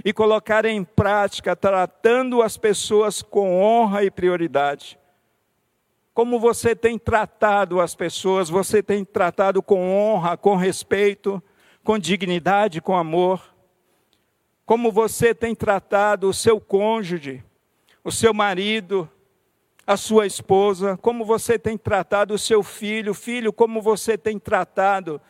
e 0.04 0.12
colocar 0.12 0.64
em 0.64 0.84
prática, 0.84 1.56
tratando 1.56 2.42
as 2.42 2.56
pessoas 2.56 3.22
com 3.22 3.60
honra 3.60 4.04
e 4.04 4.10
prioridade. 4.10 4.98
Como 6.14 6.38
você 6.38 6.74
tem 6.74 6.98
tratado 6.98 7.80
as 7.80 7.94
pessoas? 7.94 8.48
Você 8.48 8.82
tem 8.82 9.04
tratado 9.04 9.62
com 9.62 9.90
honra, 9.90 10.36
com 10.36 10.56
respeito, 10.56 11.42
com 11.84 11.98
dignidade, 11.98 12.80
com 12.80 12.96
amor? 12.96 13.54
Como 14.66 14.92
você 14.92 15.34
tem 15.34 15.54
tratado 15.54 16.28
o 16.28 16.34
seu 16.34 16.60
cônjuge, 16.60 17.42
o 18.04 18.10
seu 18.10 18.34
marido, 18.34 19.08
a 19.88 19.96
sua 19.96 20.24
esposa? 20.24 20.96
Como 20.98 21.24
você 21.24 21.58
tem 21.58 21.76
tratado 21.76 22.34
o 22.34 22.38
seu 22.38 22.62
filho? 22.62 23.12
Filho, 23.12 23.52
como 23.52 23.82
você 23.82 24.16
tem 24.16 24.38
tratado 24.38 25.20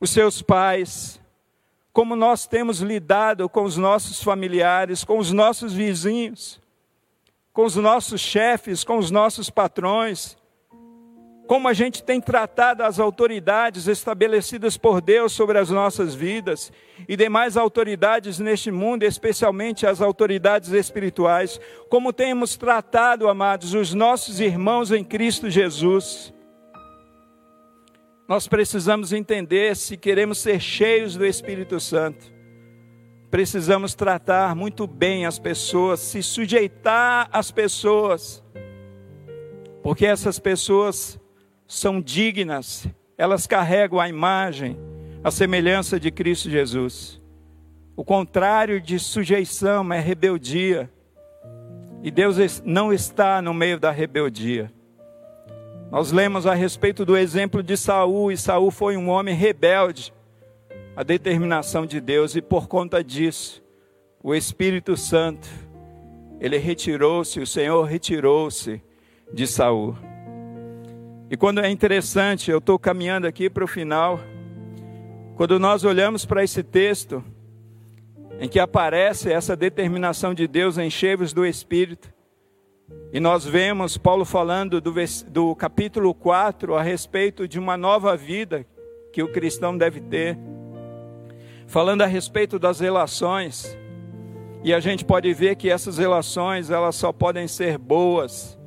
os 0.00 0.10
seus 0.10 0.40
pais? 0.40 1.20
como 1.98 2.14
nós 2.14 2.46
temos 2.46 2.78
lidado 2.78 3.48
com 3.48 3.64
os 3.64 3.76
nossos 3.76 4.22
familiares, 4.22 5.02
com 5.02 5.18
os 5.18 5.32
nossos 5.32 5.72
vizinhos, 5.72 6.60
com 7.52 7.64
os 7.64 7.74
nossos 7.74 8.20
chefes, 8.20 8.84
com 8.84 8.98
os 8.98 9.10
nossos 9.10 9.50
patrões, 9.50 10.36
como 11.48 11.66
a 11.66 11.72
gente 11.72 12.02
tem 12.02 12.20
tratado 12.20 12.82
as 12.82 13.00
autoridades 13.00 13.88
estabelecidas 13.88 14.76
por 14.76 15.00
Deus 15.00 15.32
sobre 15.32 15.58
as 15.58 15.70
nossas 15.70 16.14
vidas 16.14 16.70
e 17.08 17.16
demais 17.16 17.56
autoridades 17.56 18.38
neste 18.38 18.70
mundo, 18.70 19.02
especialmente 19.02 19.86
as 19.86 20.02
autoridades 20.02 20.72
espirituais, 20.72 21.58
como 21.88 22.12
temos 22.12 22.54
tratado, 22.58 23.28
amados, 23.28 23.72
os 23.72 23.94
nossos 23.94 24.40
irmãos 24.40 24.92
em 24.92 25.02
Cristo 25.02 25.48
Jesus. 25.48 26.34
Nós 28.28 28.46
precisamos 28.46 29.14
entender 29.14 29.74
se 29.74 29.96
queremos 29.96 30.36
ser 30.36 30.60
cheios 30.60 31.16
do 31.16 31.24
Espírito 31.24 31.80
Santo. 31.80 32.30
Precisamos 33.30 33.94
tratar 33.94 34.54
muito 34.54 34.86
bem 34.86 35.24
as 35.24 35.38
pessoas, 35.38 36.00
se 36.00 36.22
sujeitar 36.22 37.26
às 37.32 37.50
pessoas, 37.50 38.44
porque 39.82 40.04
essas 40.04 40.38
pessoas 40.38 41.17
são 41.68 42.00
dignas, 42.00 42.88
elas 43.18 43.46
carregam 43.46 44.00
a 44.00 44.08
imagem, 44.08 44.78
a 45.22 45.30
semelhança 45.30 46.00
de 46.00 46.10
Cristo 46.10 46.48
Jesus. 46.48 47.20
O 47.94 48.02
contrário 48.02 48.80
de 48.80 48.98
sujeição 48.98 49.92
é 49.92 50.00
rebeldia, 50.00 50.90
e 52.02 52.10
Deus 52.10 52.62
não 52.64 52.90
está 52.90 53.42
no 53.42 53.52
meio 53.52 53.78
da 53.78 53.90
rebeldia. 53.90 54.72
Nós 55.90 56.10
lemos 56.10 56.46
a 56.46 56.54
respeito 56.54 57.04
do 57.04 57.16
exemplo 57.16 57.62
de 57.62 57.76
Saul, 57.76 58.32
e 58.32 58.36
Saul 58.36 58.70
foi 58.70 58.96
um 58.96 59.10
homem 59.10 59.34
rebelde 59.34 60.12
à 60.96 61.02
determinação 61.02 61.84
de 61.84 62.00
Deus, 62.00 62.34
e 62.34 62.40
por 62.40 62.66
conta 62.66 63.04
disso, 63.04 63.62
o 64.22 64.34
Espírito 64.34 64.96
Santo, 64.96 65.48
ele 66.40 66.56
retirou-se, 66.56 67.40
o 67.40 67.46
Senhor 67.46 67.82
retirou-se 67.84 68.80
de 69.32 69.46
Saul. 69.46 69.96
E 71.30 71.36
quando 71.36 71.60
é 71.60 71.70
interessante, 71.70 72.50
eu 72.50 72.56
estou 72.56 72.78
caminhando 72.78 73.26
aqui 73.26 73.50
para 73.50 73.62
o 73.62 73.68
final, 73.68 74.18
quando 75.36 75.58
nós 75.58 75.84
olhamos 75.84 76.24
para 76.24 76.42
esse 76.42 76.62
texto, 76.62 77.22
em 78.40 78.48
que 78.48 78.58
aparece 78.58 79.30
essa 79.30 79.54
determinação 79.54 80.32
de 80.32 80.48
Deus 80.48 80.78
em 80.78 80.88
cheios 80.88 81.34
do 81.34 81.44
Espírito, 81.44 82.10
e 83.12 83.20
nós 83.20 83.44
vemos 83.44 83.98
Paulo 83.98 84.24
falando 84.24 84.80
do, 84.80 84.94
do 85.26 85.54
capítulo 85.54 86.14
4 86.14 86.74
a 86.74 86.82
respeito 86.82 87.46
de 87.46 87.58
uma 87.58 87.76
nova 87.76 88.16
vida 88.16 88.66
que 89.12 89.22
o 89.22 89.30
cristão 89.30 89.76
deve 89.76 90.00
ter, 90.00 90.38
falando 91.66 92.00
a 92.00 92.06
respeito 92.06 92.58
das 92.58 92.80
relações. 92.80 93.76
E 94.64 94.72
a 94.72 94.80
gente 94.80 95.04
pode 95.04 95.32
ver 95.34 95.56
que 95.56 95.68
essas 95.68 95.98
relações, 95.98 96.70
elas 96.70 96.96
só 96.96 97.12
podem 97.12 97.46
ser 97.46 97.76
boas, 97.76 98.57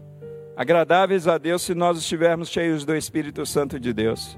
agradáveis 0.61 1.27
a 1.27 1.39
Deus 1.39 1.63
se 1.63 1.73
nós 1.73 1.97
estivermos 1.97 2.47
cheios 2.47 2.85
do 2.85 2.95
Espírito 2.95 3.43
Santo 3.47 3.79
de 3.79 3.91
Deus. 3.91 4.37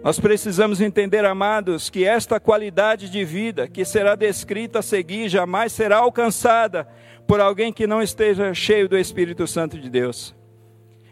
Nós 0.00 0.20
precisamos 0.20 0.80
entender, 0.80 1.24
amados, 1.24 1.90
que 1.90 2.04
esta 2.04 2.38
qualidade 2.38 3.10
de 3.10 3.24
vida 3.24 3.66
que 3.66 3.84
será 3.84 4.14
descrita 4.14 4.78
a 4.78 4.82
seguir 4.82 5.28
jamais 5.28 5.72
será 5.72 5.96
alcançada 5.96 6.86
por 7.26 7.40
alguém 7.40 7.72
que 7.72 7.84
não 7.84 8.00
esteja 8.00 8.54
cheio 8.54 8.88
do 8.88 8.96
Espírito 8.96 9.44
Santo 9.44 9.76
de 9.76 9.90
Deus. 9.90 10.36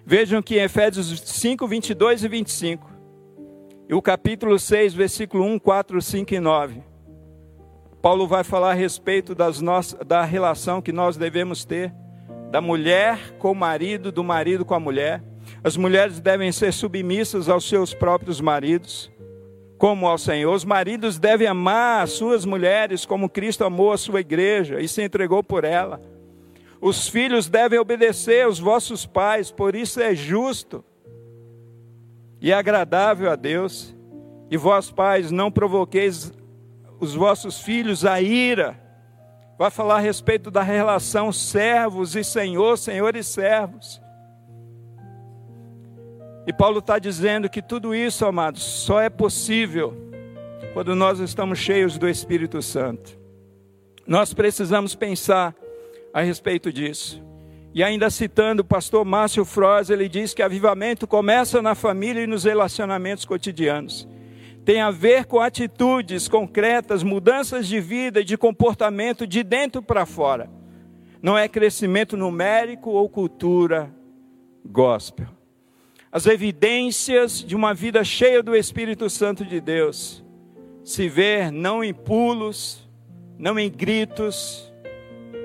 Vejam 0.06 0.40
que 0.40 0.56
em 0.56 0.62
Efésios 0.62 1.20
5, 1.20 1.66
22 1.66 2.22
e 2.22 2.28
25, 2.28 2.92
e 3.88 3.94
o 3.94 4.00
capítulo 4.00 4.56
6, 4.56 4.94
versículo 4.94 5.42
1, 5.42 5.58
4, 5.58 6.00
5 6.00 6.34
e 6.34 6.38
9, 6.38 6.82
Paulo 8.00 8.28
vai 8.28 8.44
falar 8.44 8.70
a 8.70 8.74
respeito 8.74 9.34
das 9.34 9.60
nossas, 9.60 9.98
da 10.06 10.22
relação 10.22 10.80
que 10.80 10.92
nós 10.92 11.16
devemos 11.16 11.64
ter, 11.64 11.92
da 12.52 12.60
mulher 12.60 13.34
com 13.38 13.50
o 13.50 13.54
marido, 13.54 14.12
do 14.12 14.22
marido 14.22 14.62
com 14.62 14.74
a 14.74 14.78
mulher. 14.78 15.24
As 15.64 15.74
mulheres 15.74 16.20
devem 16.20 16.52
ser 16.52 16.70
submissas 16.70 17.48
aos 17.48 17.66
seus 17.66 17.94
próprios 17.94 18.42
maridos, 18.42 19.10
como 19.78 20.06
ao 20.06 20.18
Senhor. 20.18 20.54
Os 20.54 20.62
maridos 20.62 21.18
devem 21.18 21.46
amar 21.46 22.02
as 22.02 22.10
suas 22.10 22.44
mulheres 22.44 23.06
como 23.06 23.30
Cristo 23.30 23.64
amou 23.64 23.90
a 23.90 23.96
sua 23.96 24.20
igreja 24.20 24.80
e 24.80 24.86
se 24.86 25.02
entregou 25.02 25.42
por 25.42 25.64
ela. 25.64 25.98
Os 26.78 27.08
filhos 27.08 27.48
devem 27.48 27.78
obedecer 27.78 28.44
aos 28.44 28.58
vossos 28.58 29.06
pais, 29.06 29.50
por 29.50 29.74
isso 29.74 29.98
é 29.98 30.14
justo 30.14 30.84
e 32.38 32.52
agradável 32.52 33.30
a 33.30 33.34
Deus. 33.34 33.96
E 34.50 34.58
vós, 34.58 34.90
pais, 34.90 35.30
não 35.30 35.50
provoqueis 35.50 36.30
os 37.00 37.14
vossos 37.14 37.62
filhos 37.62 38.04
a 38.04 38.20
ira. 38.20 38.81
Vai 39.62 39.70
falar 39.70 39.98
a 39.98 40.00
respeito 40.00 40.50
da 40.50 40.60
relação 40.60 41.30
servos 41.30 42.16
e 42.16 42.24
senhor, 42.24 42.76
senhor 42.76 43.14
e 43.14 43.22
servos. 43.22 44.02
E 46.44 46.52
Paulo 46.52 46.80
está 46.80 46.98
dizendo 46.98 47.48
que 47.48 47.62
tudo 47.62 47.94
isso, 47.94 48.26
amados, 48.26 48.60
só 48.60 49.00
é 49.00 49.08
possível 49.08 49.94
quando 50.72 50.96
nós 50.96 51.20
estamos 51.20 51.60
cheios 51.60 51.96
do 51.96 52.08
Espírito 52.08 52.60
Santo. 52.60 53.16
Nós 54.04 54.34
precisamos 54.34 54.96
pensar 54.96 55.54
a 56.12 56.22
respeito 56.22 56.72
disso. 56.72 57.22
E 57.72 57.84
ainda 57.84 58.10
citando 58.10 58.62
o 58.62 58.64
pastor 58.64 59.04
Márcio 59.04 59.44
Froz, 59.44 59.90
ele 59.90 60.08
diz 60.08 60.34
que 60.34 60.42
avivamento 60.42 61.06
começa 61.06 61.62
na 61.62 61.76
família 61.76 62.24
e 62.24 62.26
nos 62.26 62.42
relacionamentos 62.42 63.24
cotidianos. 63.24 64.08
Tem 64.64 64.80
a 64.80 64.90
ver 64.90 65.24
com 65.26 65.40
atitudes 65.40 66.28
concretas, 66.28 67.02
mudanças 67.02 67.66
de 67.66 67.80
vida 67.80 68.20
e 68.20 68.24
de 68.24 68.36
comportamento 68.36 69.26
de 69.26 69.42
dentro 69.42 69.82
para 69.82 70.06
fora. 70.06 70.48
Não 71.20 71.36
é 71.36 71.48
crescimento 71.48 72.16
numérico 72.16 72.90
ou 72.90 73.08
cultura 73.08 73.92
gospel 74.64 75.42
as 76.12 76.26
evidências 76.26 77.42
de 77.42 77.56
uma 77.56 77.72
vida 77.72 78.04
cheia 78.04 78.42
do 78.42 78.54
Espírito 78.54 79.08
Santo 79.08 79.46
de 79.46 79.62
Deus 79.62 80.22
se 80.84 81.08
vê 81.08 81.50
não 81.50 81.82
em 81.82 81.94
pulos, 81.94 82.86
não 83.38 83.58
em 83.58 83.70
gritos, 83.70 84.70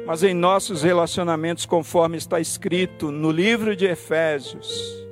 mas 0.06 0.24
em 0.24 0.34
nossos 0.34 0.84
relacionamentos, 0.84 1.66
conforme 1.66 2.18
está 2.18 2.40
escrito 2.42 3.12
no 3.12 3.32
livro 3.32 3.78
de 3.78 3.86
Efésios, 3.86 5.07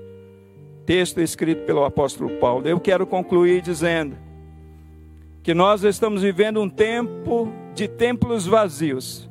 texto 0.86 1.19
escrito 1.19 1.65
pelo 1.65 1.83
apóstolo 1.83 2.29
Paulo. 2.38 2.67
Eu 2.67 2.79
quero 2.79 3.07
concluir 3.07 3.61
dizendo 3.61 4.17
que 5.43 5.53
nós 5.53 5.83
estamos 5.83 6.21
vivendo 6.21 6.61
um 6.61 6.69
tempo 6.69 7.51
de 7.73 7.88
templos 7.88 8.45
vazios. 8.45 9.29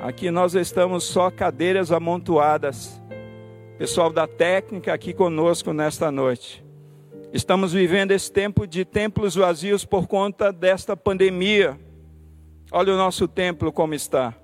Aqui 0.00 0.30
nós 0.30 0.54
estamos 0.54 1.04
só 1.04 1.30
cadeiras 1.30 1.90
amontoadas 1.90 3.00
pessoal 3.78 4.12
da 4.12 4.26
técnica 4.26 4.94
aqui 4.94 5.12
conosco 5.12 5.72
nesta 5.72 6.10
noite. 6.10 6.64
Estamos 7.32 7.72
vivendo 7.72 8.12
esse 8.12 8.30
tempo 8.30 8.66
de 8.66 8.84
templos 8.84 9.34
vazios 9.34 9.84
por 9.84 10.06
conta 10.06 10.52
desta 10.52 10.96
pandemia. 10.96 11.78
Olha 12.70 12.94
o 12.94 12.96
nosso 12.96 13.26
templo 13.26 13.72
como 13.72 13.94
está. 13.94 14.34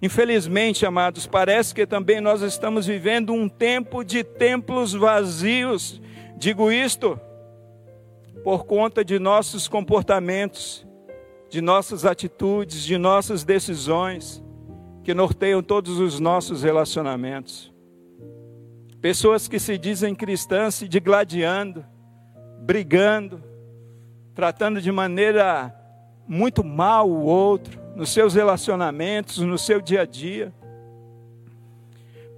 Infelizmente, 0.00 0.86
amados, 0.86 1.26
parece 1.26 1.74
que 1.74 1.86
também 1.86 2.20
nós 2.20 2.40
estamos 2.42 2.86
vivendo 2.86 3.32
um 3.32 3.48
tempo 3.48 4.04
de 4.04 4.22
templos 4.22 4.92
vazios. 4.92 6.00
Digo 6.36 6.70
isto 6.70 7.18
por 8.44 8.64
conta 8.64 9.04
de 9.04 9.18
nossos 9.18 9.66
comportamentos, 9.66 10.86
de 11.50 11.60
nossas 11.60 12.04
atitudes, 12.04 12.84
de 12.84 12.96
nossas 12.96 13.44
decisões 13.44 14.42
que 15.02 15.14
norteiam 15.14 15.62
todos 15.62 15.98
os 15.98 16.20
nossos 16.20 16.62
relacionamentos. 16.62 17.72
Pessoas 19.00 19.48
que 19.48 19.58
se 19.58 19.78
dizem 19.78 20.14
cristãs 20.14 20.76
se 20.76 20.88
digladiando, 20.88 21.84
brigando, 22.60 23.42
tratando 24.34 24.80
de 24.80 24.92
maneira 24.92 25.74
muito 26.26 26.62
mal 26.62 27.08
o 27.08 27.24
outro, 27.24 27.80
nos 27.98 28.10
seus 28.10 28.34
relacionamentos, 28.34 29.38
no 29.38 29.58
seu 29.58 29.80
dia 29.80 30.02
a 30.02 30.04
dia. 30.04 30.54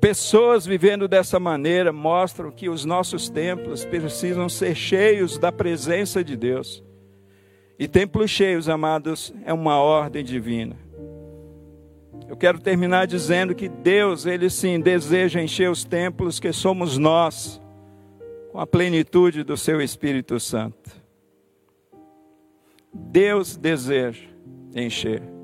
Pessoas 0.00 0.64
vivendo 0.64 1.06
dessa 1.06 1.38
maneira 1.38 1.92
mostram 1.92 2.50
que 2.50 2.70
os 2.70 2.86
nossos 2.86 3.28
templos 3.28 3.84
precisam 3.84 4.48
ser 4.48 4.74
cheios 4.74 5.36
da 5.36 5.52
presença 5.52 6.24
de 6.24 6.34
Deus. 6.34 6.82
E 7.78 7.86
templos 7.86 8.30
cheios, 8.30 8.70
amados, 8.70 9.34
é 9.44 9.52
uma 9.52 9.76
ordem 9.76 10.24
divina. 10.24 10.78
Eu 12.26 12.38
quero 12.38 12.58
terminar 12.58 13.06
dizendo 13.06 13.54
que 13.54 13.68
Deus, 13.68 14.24
Ele 14.24 14.48
sim, 14.48 14.80
deseja 14.80 15.42
encher 15.42 15.70
os 15.70 15.84
templos 15.84 16.40
que 16.40 16.54
somos 16.54 16.96
nós, 16.96 17.60
com 18.50 18.58
a 18.58 18.66
plenitude 18.66 19.44
do 19.44 19.58
Seu 19.58 19.78
Espírito 19.82 20.40
Santo. 20.40 20.90
Deus 22.94 23.58
deseja 23.58 24.26
encher. 24.74 25.39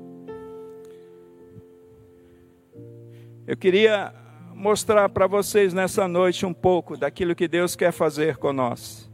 Eu 3.47 3.55
queria 3.55 4.13
mostrar 4.53 5.07
para 5.07 5.25
vocês 5.25 5.73
nessa 5.73 6.05
noite 6.05 6.45
um 6.45 6.53
pouco 6.53 6.97
daquilo 6.97 7.33
que 7.33 7.47
Deus 7.47 7.77
quer 7.77 7.93
fazer 7.93 8.35
com 8.35 8.51
nós. 8.51 9.09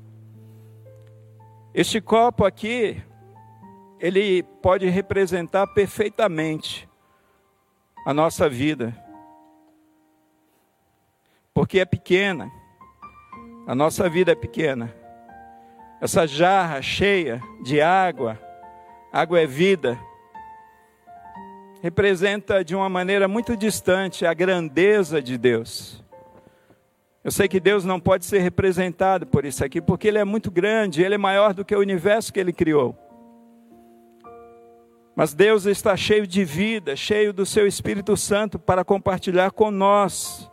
Este 1.71 2.01
copo 2.01 2.43
aqui, 2.43 2.99
ele 3.99 4.41
pode 4.41 4.89
representar 4.89 5.67
perfeitamente 5.67 6.89
a 8.07 8.11
nossa 8.11 8.49
vida, 8.49 8.99
porque 11.53 11.77
é 11.77 11.85
pequena, 11.85 12.51
a 13.67 13.75
nossa 13.75 14.09
vida 14.09 14.31
é 14.31 14.35
pequena. 14.35 14.91
Essa 16.01 16.25
jarra 16.25 16.81
cheia 16.81 17.39
de 17.61 17.79
água, 17.79 18.39
água 19.11 19.39
é 19.39 19.45
vida, 19.45 19.95
representa 21.83 22.63
de 22.63 22.73
uma 22.73 22.87
maneira 22.87 23.27
muito 23.27 23.57
distante 23.57 24.25
a 24.25 24.33
grandeza 24.33 25.21
de 25.21 25.37
Deus. 25.37 26.01
Eu 27.21 27.29
sei 27.29 27.49
que 27.49 27.59
Deus 27.59 27.83
não 27.83 27.99
pode 27.99 28.25
ser 28.25 28.39
representado 28.39 29.27
por 29.27 29.43
isso 29.43 29.65
aqui, 29.65 29.81
porque 29.81 30.07
Ele 30.07 30.17
é 30.17 30.23
muito 30.23 30.49
grande, 30.49 31.03
Ele 31.03 31.15
é 31.15 31.17
maior 31.17 31.53
do 31.53 31.65
que 31.65 31.75
o 31.75 31.81
universo 31.81 32.31
que 32.31 32.39
Ele 32.39 32.53
criou. 32.53 32.97
Mas 35.13 35.33
Deus 35.33 35.65
está 35.65 35.97
cheio 35.97 36.25
de 36.25 36.45
vida, 36.45 36.95
cheio 36.95 37.33
do 37.33 37.45
Seu 37.45 37.67
Espírito 37.67 38.15
Santo 38.15 38.57
para 38.57 38.85
compartilhar 38.85 39.51
com 39.51 39.69
nós, 39.69 40.49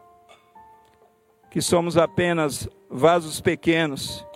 que 1.49 1.63
somos 1.63 1.97
apenas 1.97 2.69
vasos 2.91 3.41
pequenos. 3.41 4.27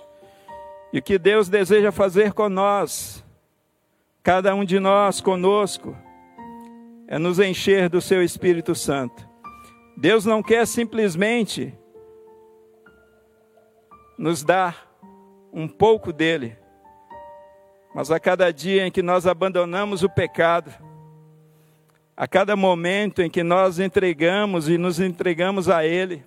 E 0.92 1.00
o 1.00 1.02
que 1.02 1.18
Deus 1.18 1.48
deseja 1.48 1.90
fazer 1.90 2.32
com 2.34 2.48
nós, 2.48 3.24
cada 4.22 4.54
um 4.54 4.64
de 4.64 4.78
nós 4.78 5.20
conosco, 5.20 6.03
é 7.06 7.18
nos 7.18 7.38
encher 7.38 7.88
do 7.88 8.00
seu 8.00 8.22
Espírito 8.22 8.74
Santo. 8.74 9.28
Deus 9.96 10.24
não 10.24 10.42
quer 10.42 10.66
simplesmente 10.66 11.72
nos 14.18 14.42
dar 14.42 14.88
um 15.52 15.68
pouco 15.68 16.12
dele, 16.12 16.56
mas 17.94 18.10
a 18.10 18.18
cada 18.18 18.52
dia 18.52 18.86
em 18.86 18.90
que 18.90 19.02
nós 19.02 19.26
abandonamos 19.26 20.02
o 20.02 20.08
pecado, 20.08 20.72
a 22.16 22.26
cada 22.26 22.56
momento 22.56 23.22
em 23.22 23.30
que 23.30 23.42
nós 23.42 23.78
entregamos 23.78 24.68
e 24.68 24.78
nos 24.78 24.98
entregamos 24.98 25.68
a 25.68 25.84
Ele, 25.84 26.24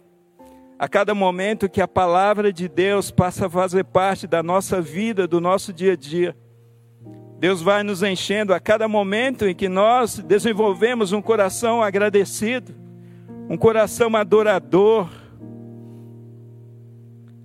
a 0.80 0.88
cada 0.88 1.16
momento 1.16 1.70
que 1.70 1.82
a 1.82 1.88
palavra 1.88 2.54
de 2.54 2.70
Deus 2.70 3.10
passa 3.10 3.48
a 3.48 3.50
fazer 3.50 3.84
parte 3.84 4.28
da 4.28 4.44
nossa 4.44 4.80
vida, 4.80 5.28
do 5.28 5.42
nosso 5.42 5.74
dia 5.74 5.94
a 5.94 5.96
dia, 5.96 6.38
Deus 7.40 7.62
vai 7.62 7.84
nos 7.84 8.02
enchendo 8.02 8.54
a 8.54 8.60
cada 8.60 8.88
momento 8.88 9.46
em 9.46 9.54
que 9.54 9.70
nós 9.70 10.18
desenvolvemos 10.18 11.12
um 11.12 11.22
coração 11.22 11.84
agradecido, 11.84 12.74
um 13.48 13.56
coração 13.56 14.16
adorador. 14.16 15.08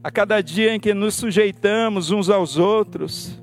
A 0.03 0.11
cada 0.11 0.41
dia 0.41 0.75
em 0.75 0.81
que 0.81 0.95
nos 0.95 1.15
sujeitamos 1.15 2.11
uns 2.11 2.31
aos 2.31 2.57
outros, 2.57 3.41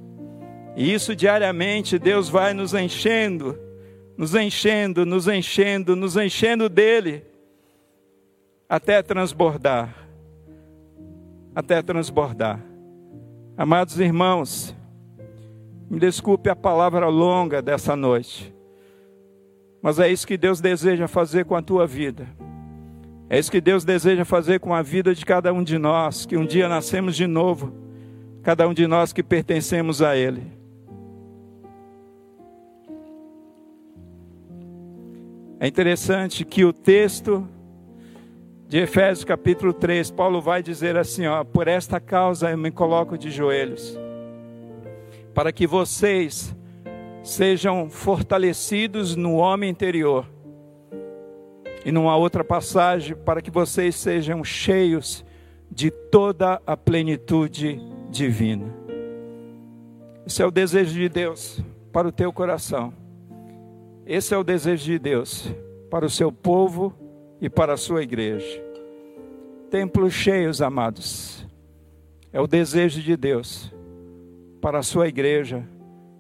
e 0.76 0.92
isso 0.92 1.16
diariamente 1.16 2.00
Deus 2.00 2.28
vai 2.28 2.54
nos 2.54 2.74
enchendo, 2.74 3.58
nos 4.18 4.34
enchendo, 4.34 5.06
nos 5.06 5.28
enchendo, 5.28 5.96
nos 5.96 6.18
enchendo 6.18 6.68
dele, 6.68 7.24
até 8.68 9.02
transbordar. 9.02 9.96
Até 11.56 11.82
transbordar. 11.82 12.60
Amados 13.58 14.00
irmãos, 14.00 14.76
me 15.90 16.00
desculpe 16.00 16.50
a 16.50 16.56
palavra 16.56 17.08
longa 17.08 17.62
dessa 17.62 17.96
noite, 17.96 18.54
mas 19.82 19.98
é 19.98 20.08
isso 20.08 20.28
que 20.28 20.38
Deus 20.38 20.62
deseja 20.62 21.08
fazer 21.08 21.46
com 21.46 21.56
a 21.56 21.62
tua 21.62 21.88
vida. 21.88 22.28
É 23.28 23.40
isso 23.40 23.52
que 23.52 23.62
Deus 23.62 23.84
deseja 23.84 24.24
fazer 24.24 24.60
com 24.60 24.74
a 24.74 24.82
vida 24.82 25.16
de 25.16 25.26
cada 25.26 25.52
um 25.52 25.64
de 25.64 25.78
nós, 25.78 26.26
que 26.26 26.38
um 26.38 26.46
dia 26.46 26.68
nascemos 26.68 27.16
de 27.16 27.26
novo, 27.26 27.74
cada 28.44 28.68
um 28.68 28.74
de 28.74 28.86
nós 28.86 29.12
que 29.12 29.24
pertencemos 29.24 30.02
a 30.02 30.16
Ele. 30.16 30.44
É 35.60 35.68
interessante 35.68 36.46
que 36.46 36.64
o 36.64 36.72
texto 36.72 37.48
de 38.68 38.78
Efésios 38.78 39.26
capítulo 39.26 39.74
3, 39.74 40.12
Paulo 40.12 40.42
vai 40.42 40.62
dizer 40.64 40.98
assim: 40.98 41.26
ó, 41.28 41.44
por 41.44 41.68
esta 41.68 42.00
causa 42.00 42.52
eu 42.52 42.58
me 42.58 42.72
coloco 42.72 43.18
de 43.18 43.30
joelhos 43.30 43.98
para 45.34 45.52
que 45.52 45.68
vocês 45.68 46.56
sejam 47.24 47.90
fortalecidos 47.90 49.16
no 49.16 49.36
homem 49.36 49.70
interior. 49.70 50.26
E 51.86 51.92
numa 51.92 52.16
outra 52.16 52.44
passagem, 52.44 53.16
para 53.16 53.42
que 53.42 53.52
vocês 53.52 53.96
sejam 53.96 54.44
cheios 54.44 55.26
de 55.72 55.92
toda 55.92 56.62
a 56.66 56.76
plenitude 56.76 57.80
divina. 58.10 58.66
Esse 60.26 60.42
é 60.42 60.46
o 60.46 60.52
desejo 60.52 60.94
de 60.94 61.08
Deus 61.08 61.64
para 61.92 62.08
o 62.08 62.12
teu 62.12 62.34
coração. 62.34 62.94
Esse 64.06 64.34
é 64.34 64.38
o 64.38 64.44
desejo 64.44 64.84
de 64.86 65.00
Deus 65.00 65.54
para 65.90 66.06
o 66.06 66.10
seu 66.10 66.32
povo 66.32 66.94
e 67.40 67.50
para 67.50 67.74
a 67.74 67.78
sua 67.78 68.04
igreja. 68.04 68.64
Templos 69.70 70.14
cheios, 70.14 70.62
amados. 70.62 71.48
É 72.34 72.42
o 72.42 72.48
desejo 72.48 73.02
de 73.02 73.16
Deus 73.16 73.72
para 74.62 74.80
a 74.80 74.84
sua 74.84 75.08
igreja 75.08 75.68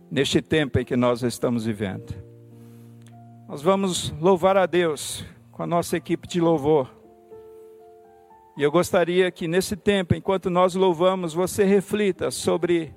neste 0.09 0.41
tempo 0.41 0.79
em 0.79 0.85
que 0.85 0.95
nós 0.95 1.21
estamos 1.23 1.65
vivendo. 1.65 2.13
Nós 3.47 3.61
vamos 3.61 4.11
louvar 4.19 4.57
a 4.57 4.65
Deus 4.65 5.25
com 5.51 5.63
a 5.63 5.67
nossa 5.67 5.97
equipe 5.97 6.27
de 6.27 6.39
louvor. 6.39 6.93
E 8.57 8.63
eu 8.63 8.71
gostaria 8.71 9.31
que 9.31 9.47
nesse 9.47 9.75
tempo, 9.75 10.15
enquanto 10.15 10.49
nós 10.49 10.75
louvamos, 10.75 11.33
você 11.33 11.63
reflita 11.63 12.29
sobre 12.31 12.93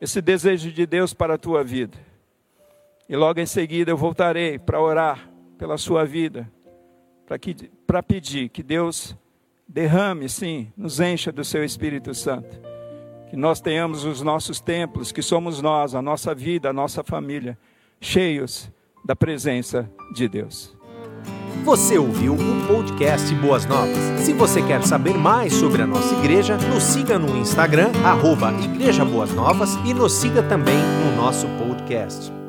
esse 0.00 0.20
desejo 0.20 0.70
de 0.72 0.86
Deus 0.86 1.14
para 1.14 1.34
a 1.34 1.38
tua 1.38 1.62
vida. 1.62 1.96
E 3.08 3.16
logo 3.16 3.40
em 3.40 3.46
seguida 3.46 3.90
eu 3.90 3.96
voltarei 3.96 4.58
para 4.58 4.80
orar 4.80 5.30
pela 5.56 5.78
sua 5.78 6.04
vida, 6.04 6.50
para 7.86 8.02
pedir 8.02 8.48
que 8.48 8.62
Deus 8.62 9.16
derrame, 9.68 10.28
sim, 10.28 10.72
nos 10.76 11.00
encha 11.00 11.30
do 11.30 11.44
seu 11.44 11.64
Espírito 11.64 12.14
Santo 12.14 12.73
que 13.34 13.40
nós 13.40 13.60
tenhamos 13.60 14.04
os 14.04 14.22
nossos 14.22 14.60
templos, 14.60 15.10
que 15.10 15.20
somos 15.20 15.60
nós, 15.60 15.92
a 15.92 16.00
nossa 16.00 16.32
vida, 16.32 16.70
a 16.70 16.72
nossa 16.72 17.02
família, 17.02 17.58
cheios 18.00 18.70
da 19.04 19.16
presença 19.16 19.90
de 20.14 20.28
Deus. 20.28 20.72
Você 21.64 21.98
ouviu 21.98 22.34
o 22.34 22.66
podcast 22.68 23.34
Boas 23.34 23.66
Novas. 23.66 23.96
Se 24.20 24.32
você 24.32 24.62
quer 24.62 24.84
saber 24.84 25.18
mais 25.18 25.52
sobre 25.52 25.82
a 25.82 25.86
nossa 25.86 26.14
igreja, 26.14 26.56
nos 26.56 26.84
siga 26.84 27.18
no 27.18 27.36
Instagram, 27.36 27.90
arroba 28.04 28.52
Igreja 28.62 29.04
Boas 29.04 29.34
Novas, 29.34 29.74
e 29.84 29.92
nos 29.92 30.12
siga 30.12 30.40
também 30.40 30.78
no 30.78 31.16
nosso 31.16 31.48
podcast. 31.58 32.43